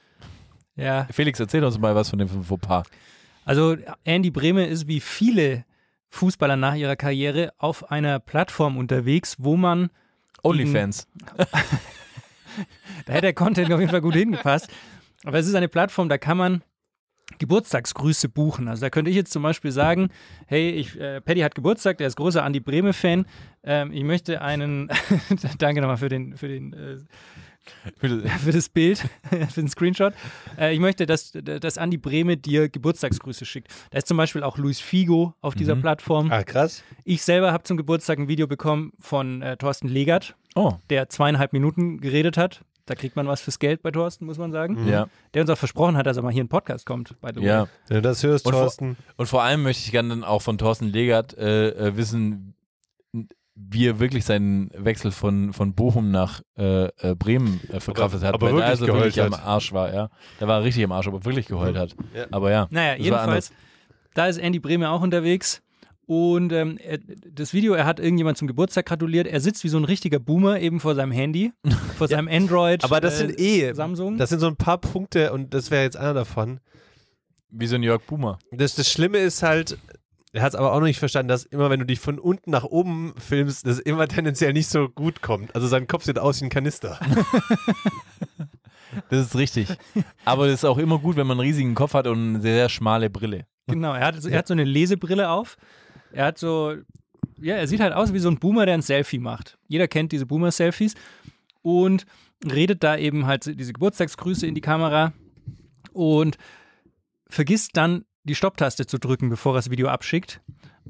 [0.75, 2.85] Ja, Felix, erzähl uns mal was von dem Fauxpas.
[3.45, 5.65] also Andy Brehme ist wie viele
[6.11, 9.91] Fußballer nach ihrer Karriere auf einer Plattform unterwegs, wo man,
[10.43, 11.07] Onlyfans.
[13.07, 14.69] da hätte der Content auf jeden Fall gut hingepasst,
[15.25, 16.63] aber es ist eine Plattform, da kann man
[17.39, 18.69] Geburtstagsgrüße buchen.
[18.69, 20.09] Also da könnte ich jetzt zum Beispiel sagen,
[20.47, 23.27] hey, ich, äh, Paddy hat Geburtstag, der ist großer Andy Brehme-Fan.
[23.65, 24.91] Ähm, ich möchte einen,
[25.59, 26.97] danke nochmal für den, für den äh,
[27.99, 28.99] für das Bild,
[29.51, 30.15] für den Screenshot.
[30.59, 33.69] Äh, ich möchte, dass, dass Andi Brehme dir Geburtstagsgrüße schickt.
[33.91, 36.31] Da ist zum Beispiel auch Luis Figo auf dieser Plattform.
[36.33, 36.83] Ah, krass.
[37.05, 41.53] Ich selber habe zum Geburtstag ein Video bekommen von äh, Thorsten Legert, Oh, der zweieinhalb
[41.53, 42.63] Minuten geredet hat.
[42.87, 44.89] Da kriegt man was fürs Geld bei Thorsten, muss man sagen.
[44.89, 47.21] ja, Der uns auch versprochen hat, dass er mal hier in Podcast kommt.
[47.21, 47.47] By the way.
[47.47, 47.69] ja.
[47.87, 48.97] Wenn du das hörst, Und vor- Thorsten.
[49.19, 52.55] Und vor allem möchte ich gerne dann auch von Thorsten Legert äh, äh, wissen,
[53.61, 58.35] wie er wirklich seinen Wechsel von, von Bochum nach äh, äh, Bremen äh, verkraftet hat.
[58.35, 59.45] aber weil wirklich also wirklich am hat.
[59.45, 60.11] Arsch war, ja.
[60.39, 61.97] Da war er richtig am Arsch, aber wirklich geheult hat.
[62.15, 62.27] Ja.
[62.31, 62.69] Aber ja.
[62.71, 63.53] Naja, jedenfalls,
[64.15, 65.63] da ist Andy Brehme auch unterwegs.
[66.07, 66.99] Und ähm, er,
[67.31, 69.27] das Video, er hat irgendjemand zum Geburtstag gratuliert.
[69.27, 71.53] Er sitzt wie so ein richtiger Boomer eben vor seinem Handy,
[71.99, 72.83] vor seinem Android.
[72.83, 74.17] Aber das äh, sind eh, Samsung.
[74.17, 76.61] das sind so ein paar Punkte und das wäre jetzt einer davon.
[77.51, 78.39] Wie so ein Jörg Boomer.
[78.53, 79.79] Das, das Schlimme ist halt,
[80.39, 82.51] er hat es aber auch noch nicht verstanden, dass immer, wenn du dich von unten
[82.51, 85.55] nach oben filmst, das immer tendenziell nicht so gut kommt.
[85.55, 86.99] Also sein Kopf sieht aus wie ein Kanister.
[89.11, 89.69] Das ist richtig.
[90.25, 92.55] Aber das ist auch immer gut, wenn man einen riesigen Kopf hat und eine sehr,
[92.55, 93.47] sehr schmale Brille.
[93.67, 95.57] Genau, er hat, so- er hat so eine Lesebrille auf.
[96.11, 96.75] Er hat so,
[97.39, 99.59] ja, er sieht halt aus wie so ein Boomer, der ein Selfie macht.
[99.69, 100.95] Jeder kennt diese Boomer-Selfies
[101.61, 102.07] und
[102.51, 105.13] redet da eben halt diese Geburtstagsgrüße in die Kamera.
[105.93, 106.39] Und
[107.29, 110.41] vergisst dann die Stopptaste zu drücken, bevor er das Video abschickt.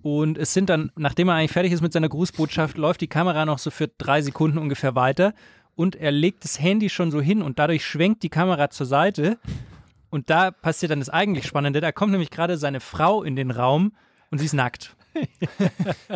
[0.03, 3.45] Und es sind dann, nachdem er eigentlich fertig ist mit seiner Grußbotschaft, läuft die Kamera
[3.47, 5.33] noch so für drei Sekunden ungefähr weiter.
[5.75, 9.39] Und er legt das Handy schon so hin und dadurch schwenkt die Kamera zur Seite.
[10.11, 11.81] Und da passiert dann das eigentlich Spannende.
[11.81, 13.93] Da kommt nämlich gerade seine Frau in den Raum
[14.31, 14.95] und sie ist nackt.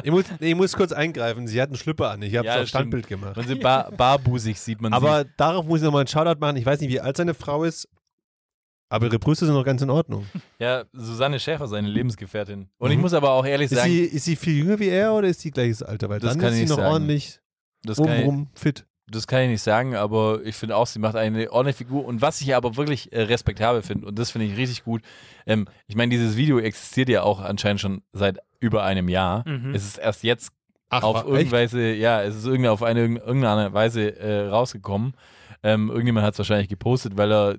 [0.04, 1.46] Ich muss, ich muss kurz eingreifen.
[1.46, 2.22] Sie hat einen Schlüpper an.
[2.22, 3.36] Ich habe Ja, auf Standbild gemacht.
[3.36, 5.30] Und sie bar, barbusig sieht man Aber sie.
[5.36, 6.56] darauf muss ich nochmal einen Shoutout machen.
[6.56, 7.88] Ich weiß nicht, wie alt seine Frau ist,
[8.92, 10.26] aber ihre Brüste sind noch ganz in Ordnung.
[10.58, 12.68] Ja, Susanne Schäfer, seine Lebensgefährtin.
[12.78, 13.02] Und ich Mhm.
[13.02, 15.40] muss aber auch ehrlich Ist sagen, sie, ist sie viel jünger wie er oder ist
[15.40, 16.08] sie gleiches Alter?
[16.08, 16.92] Weil Das dann kann ist ich sie noch sagen.
[16.92, 17.40] ordentlich
[17.84, 18.86] das kann, ich, rum fit.
[19.10, 22.04] das kann ich nicht sagen, aber ich finde auch, sie macht eine ordentliche Figur.
[22.04, 25.02] Und was ich aber wirklich äh, respektabel finde, und das finde ich richtig gut,
[25.46, 29.42] ähm, ich meine, dieses Video existiert ja auch anscheinend schon seit über einem Jahr.
[29.48, 29.74] Mhm.
[29.74, 30.52] Es ist erst jetzt
[30.90, 35.14] Ach, auf irgendeine ja, es ist irgendwie auf eine irgendeine Weise äh, rausgekommen.
[35.62, 37.56] Ähm, irgendjemand hat es wahrscheinlich gepostet, weil er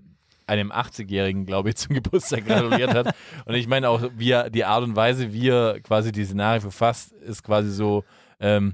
[0.47, 3.15] einem 80-Jährigen, glaube ich, zum Geburtstag gratuliert hat.
[3.45, 6.61] Und ich meine auch, wie er, die Art und Weise, wie er quasi die Szenario
[6.61, 8.03] verfasst, ist quasi so,
[8.39, 8.73] ähm,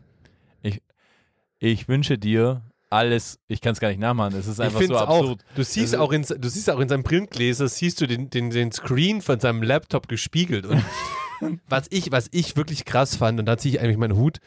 [0.62, 0.82] ich,
[1.60, 5.02] ich wünsche dir alles, ich kann es gar nicht nachmachen, es ist einfach so es
[5.02, 5.20] auch.
[5.20, 5.46] absurd.
[5.56, 8.50] Du siehst Also- auch in, du siehst auch in seinem Brillengläser, siehst du den, den,
[8.50, 10.66] den Screen von seinem Laptop gespiegelt.
[10.66, 10.84] Und
[11.70, 14.40] was ich, was ich wirklich krass fand, und da ziehe ich eigentlich meinen Hut,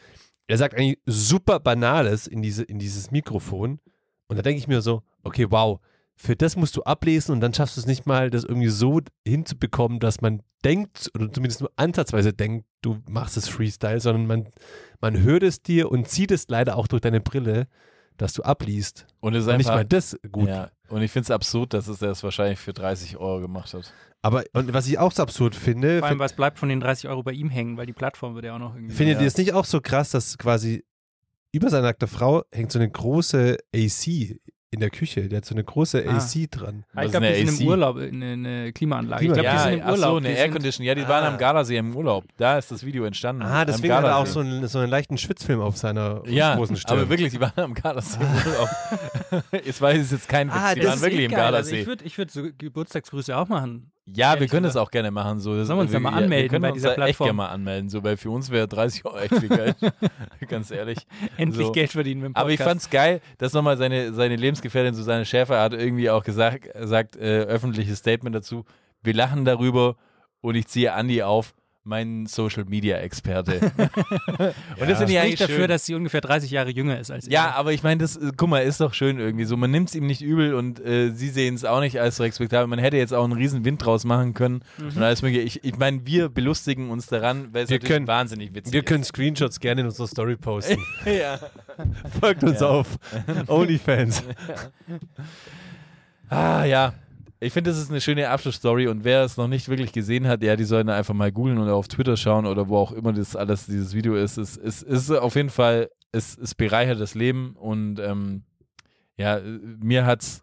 [0.47, 3.79] er sagt eigentlich super Banales in, diese, in dieses Mikrofon.
[4.27, 5.79] Und da denke ich mir so, okay, wow,
[6.23, 9.01] für das musst du ablesen und dann schaffst du es nicht mal, das irgendwie so
[9.27, 14.47] hinzubekommen, dass man denkt, oder zumindest nur ansatzweise denkt, du machst es Freestyle, sondern man,
[15.01, 17.67] man hört es dir und sieht es leider auch durch deine Brille,
[18.15, 19.05] dass du abliest.
[19.19, 20.47] Und es ist Und nicht einfach, mal das gut.
[20.47, 23.73] ja, und ich finde es absurd, dass es er es wahrscheinlich für 30 Euro gemacht
[23.73, 23.93] hat.
[24.21, 27.09] Aber und was ich auch so absurd finde, Vor allem, was bleibt von den 30
[27.09, 28.95] Euro bei ihm hängen, weil die Plattform wird ja auch noch irgendwie.
[28.95, 29.21] findet Ja.
[29.23, 30.85] ihr es nicht auch so krass, dass quasi
[31.51, 34.37] über seine nackte Frau hängt so eine große AC
[34.73, 35.27] in der Küche.
[35.29, 36.17] Der hat so eine große Ah.
[36.17, 36.83] AC dran.
[36.93, 37.67] Ah, ich glaube, ist die eine sind im?
[37.67, 39.23] Urlaub, eine, eine Klimaanlage.
[39.25, 40.09] Ich glaube, die ja, sind im ach Urlaub.
[40.11, 40.85] so, eine die sind- Aircondition.
[40.85, 41.27] Ja, die waren Ah.
[41.29, 42.25] am Gardasee im Urlaub.
[42.37, 43.43] Da ist das Video entstanden.
[43.43, 46.75] Ah, deswegen hat er auch so einen, so einen leichten Schwitzfilm auf seiner Ja, großen
[46.75, 46.97] Stirn.
[46.99, 49.43] aber wirklich, die waren am Gardasee im Urlaub.
[49.65, 51.31] jetzt weiß ich es jetzt kein Witz, Ah, die das waren ist wirklich eh im.
[51.31, 51.79] Also Gardasee.
[51.81, 53.91] ich würde ich würd so Geburtstagsgrüße auch machen.
[54.05, 55.39] Ja, wir können das auch gerne machen.
[55.39, 55.55] So.
[55.55, 57.25] Das, Sollen wir uns da mal wir anmelden können bei uns dieser da echt Plattform?
[57.27, 59.77] gerne mal anmelden, so, weil für uns wäre 30 Euro echt viel Geld.
[60.47, 60.99] Ganz ehrlich.
[61.37, 61.71] Endlich So.
[61.71, 62.43] Geld verdienen mit dem Podcast.
[62.43, 66.69] Aber ich fand's geil, dass nochmal seine, seine Lebensgefährtin Susanne Schäfer hat irgendwie auch gesagt,
[66.81, 68.65] sagt, äh, öffentliches Statement dazu,
[69.03, 69.95] wir lachen darüber
[70.41, 71.53] und ich ziehe Andi auf,
[71.85, 73.59] mein Social Media Experte.
[73.77, 75.67] und das ich Spricht eigentlich dafür, schön.
[75.67, 77.55] dass sie ungefähr 30 Jahre jünger ist als Ja, er.
[77.57, 79.57] aber ich meine, das, äh, guck mal, ist doch schön irgendwie so.
[79.57, 82.67] Man nimmt es ihm nicht übel und äh, sie sehen es auch nicht als respektabel.
[82.67, 84.87] Man hätte jetzt auch einen riesen Wind draus machen können Mhm.
[84.95, 85.41] und alles mögliche.
[85.41, 88.83] Ich, ich meine, wir belustigen uns daran, weil es Wir natürlich können- wahnsinnig witzig wir
[88.83, 90.79] können Screenshots gerne in unserer Story posten.
[91.05, 91.05] ist.
[91.19, 91.37] ja.
[92.21, 92.67] Folgt uns Ja.
[92.67, 92.87] auf
[93.47, 94.23] OnlyFans.
[96.29, 96.93] Ah, ja.
[97.43, 100.41] Ich finde, das ist eine schöne Abschlussstory und wer es noch nicht wirklich gesehen hat,
[100.43, 103.35] ja, die sollen einfach mal googeln oder auf Twitter schauen oder wo auch immer das
[103.35, 104.37] alles, dieses Video ist.
[104.37, 108.43] Es ist, ist auf jeden Fall, es, es bereichert das Leben und ähm,
[109.17, 109.39] ja,
[109.79, 110.41] mir hat's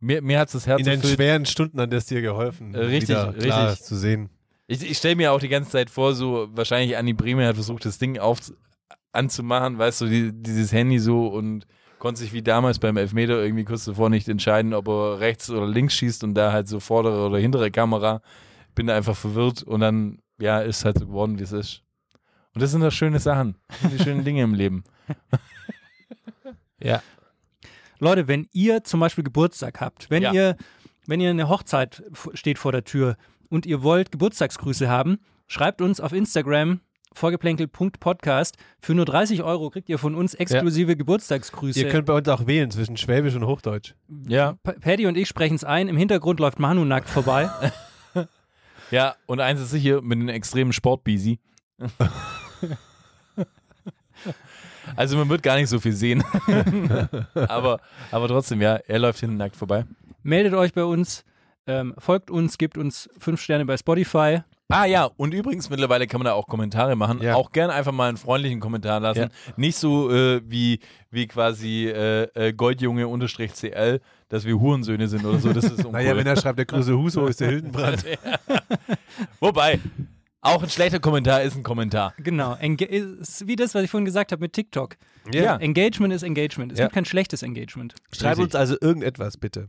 [0.00, 1.14] mir, mir hat's das Herz In den erfüllt.
[1.14, 3.86] schweren Stunden hat es dir geholfen, Äh, richtig, wieder klar richtig.
[3.86, 4.28] zu sehen.
[4.66, 7.84] Ich, ich stelle mir auch die ganze Zeit vor, so wahrscheinlich Anni Breme hat versucht,
[7.84, 8.40] das Ding auf,
[9.12, 11.66] anzumachen, weißt du, die, dieses Handy so und
[12.04, 15.66] konnte sich wie damals beim Elfmeter irgendwie kurz davor nicht entscheiden, ob er rechts oder
[15.66, 18.20] links schießt und da halt so vordere oder hintere Kamera.
[18.74, 21.82] Bin da einfach verwirrt und dann, ja, ist halt so geworden, wie es ist.
[22.54, 23.56] Und das sind doch schöne Sachen.
[23.68, 24.84] Das sind die schönen Dinge im Leben.
[26.78, 27.02] Ja.
[27.98, 30.32] Leute, wenn ihr zum Beispiel Geburtstag habt, wenn Ja.
[30.34, 30.56] ihr,
[31.06, 32.02] wenn ihr eine Hochzeit
[32.34, 33.16] steht vor der Tür
[33.48, 36.80] und ihr wollt Geburtstagsgrüße haben, schreibt uns auf Instagram
[37.14, 38.56] vorgeplänkel.podcast.
[38.80, 41.80] Für nur 30 Euro kriegt ihr von uns exklusive Geburtstagsgrüße.
[41.80, 43.94] Ihr könnt bei uns auch wählen zwischen Schwäbisch und Hochdeutsch.
[44.28, 45.88] Ja, Pa- Paddy und ich sprechen es ein.
[45.88, 47.48] Im Hintergrund läuft Manu nackt vorbei.
[48.90, 51.38] ja, und eins ist sicher mit einem extremen Sportbisi.
[54.96, 56.22] Also man wird gar nicht so viel sehen.
[57.34, 59.86] aber, aber trotzdem, ja, er läuft hinten nackt vorbei.
[60.22, 61.24] Meldet euch bei uns,
[61.66, 64.42] ähm, folgt uns, gebt uns fünf Sterne bei Spotify.
[64.74, 67.22] Ah ja, und übrigens mittlerweile kann man da auch Kommentare machen.
[67.22, 67.36] Ja.
[67.36, 69.20] Auch gern einfach mal einen freundlichen Kommentar lassen.
[69.20, 69.28] Ja.
[69.56, 75.24] Nicht so äh, wie, wie quasi äh, äh, Goldjunge unterstrich CL, dass wir Hurensöhne sind
[75.24, 75.52] oder so.
[75.52, 75.92] Das ist uncool.
[75.92, 78.04] Naja, wenn er schreibt, der größte Huso ist der Hildenbrand.
[79.40, 79.78] Wobei,
[80.40, 82.12] auch ein schlechter Kommentar ist ein Kommentar.
[82.18, 82.54] Genau.
[82.56, 84.96] Enga ist wie das, was ich vorhin gesagt habe mit TikTok.
[85.32, 85.56] Ja.
[85.56, 86.72] Engagement ist Engagement.
[86.72, 86.86] Es Ja.
[86.86, 87.94] gibt kein schlechtes Engagement.
[88.12, 89.68] Schreib uns also irgendetwas, bitte.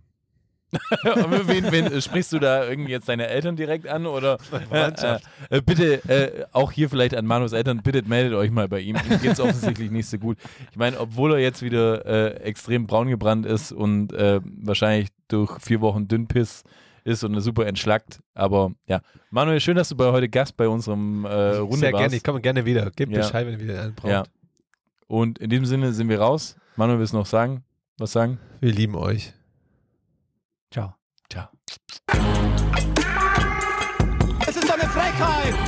[1.03, 4.38] Wen, wen, sprichst du da irgendwie jetzt deine Eltern direkt an oder
[4.72, 8.80] äh, äh, bitte äh, auch hier vielleicht an Manus Eltern, bitte meldet euch mal bei
[8.80, 8.97] ihm.
[8.97, 10.38] Ihm geht es offensichtlich nicht so gut.
[10.72, 15.59] Ich meine, obwohl er jetzt wieder äh, extrem braun gebrannt ist und äh, wahrscheinlich durch
[15.61, 16.63] vier Wochen Dünnpiss
[17.05, 18.20] ist und super entschlackt.
[18.34, 22.01] Aber ja, Manuel, schön, dass du bei heute Gast bei unserem äh, Runde Sehr warst.
[22.01, 22.89] gerne, ich komme gerne wieder.
[22.91, 23.20] Gebt Ja.
[23.20, 24.11] Bescheid, wenn ihr wieder einen braucht.
[24.11, 24.24] Ja.
[25.07, 26.57] Und in diesem Sinne sind wir raus.
[26.76, 27.63] Manuel, willst du noch sagen?
[27.99, 28.39] Was sagen?
[28.59, 29.34] Wir lieben euch.
[30.76, 30.93] Ciao.
[31.30, 31.47] Ciao.
[34.45, 35.64] Es ist doch eine Frechheit!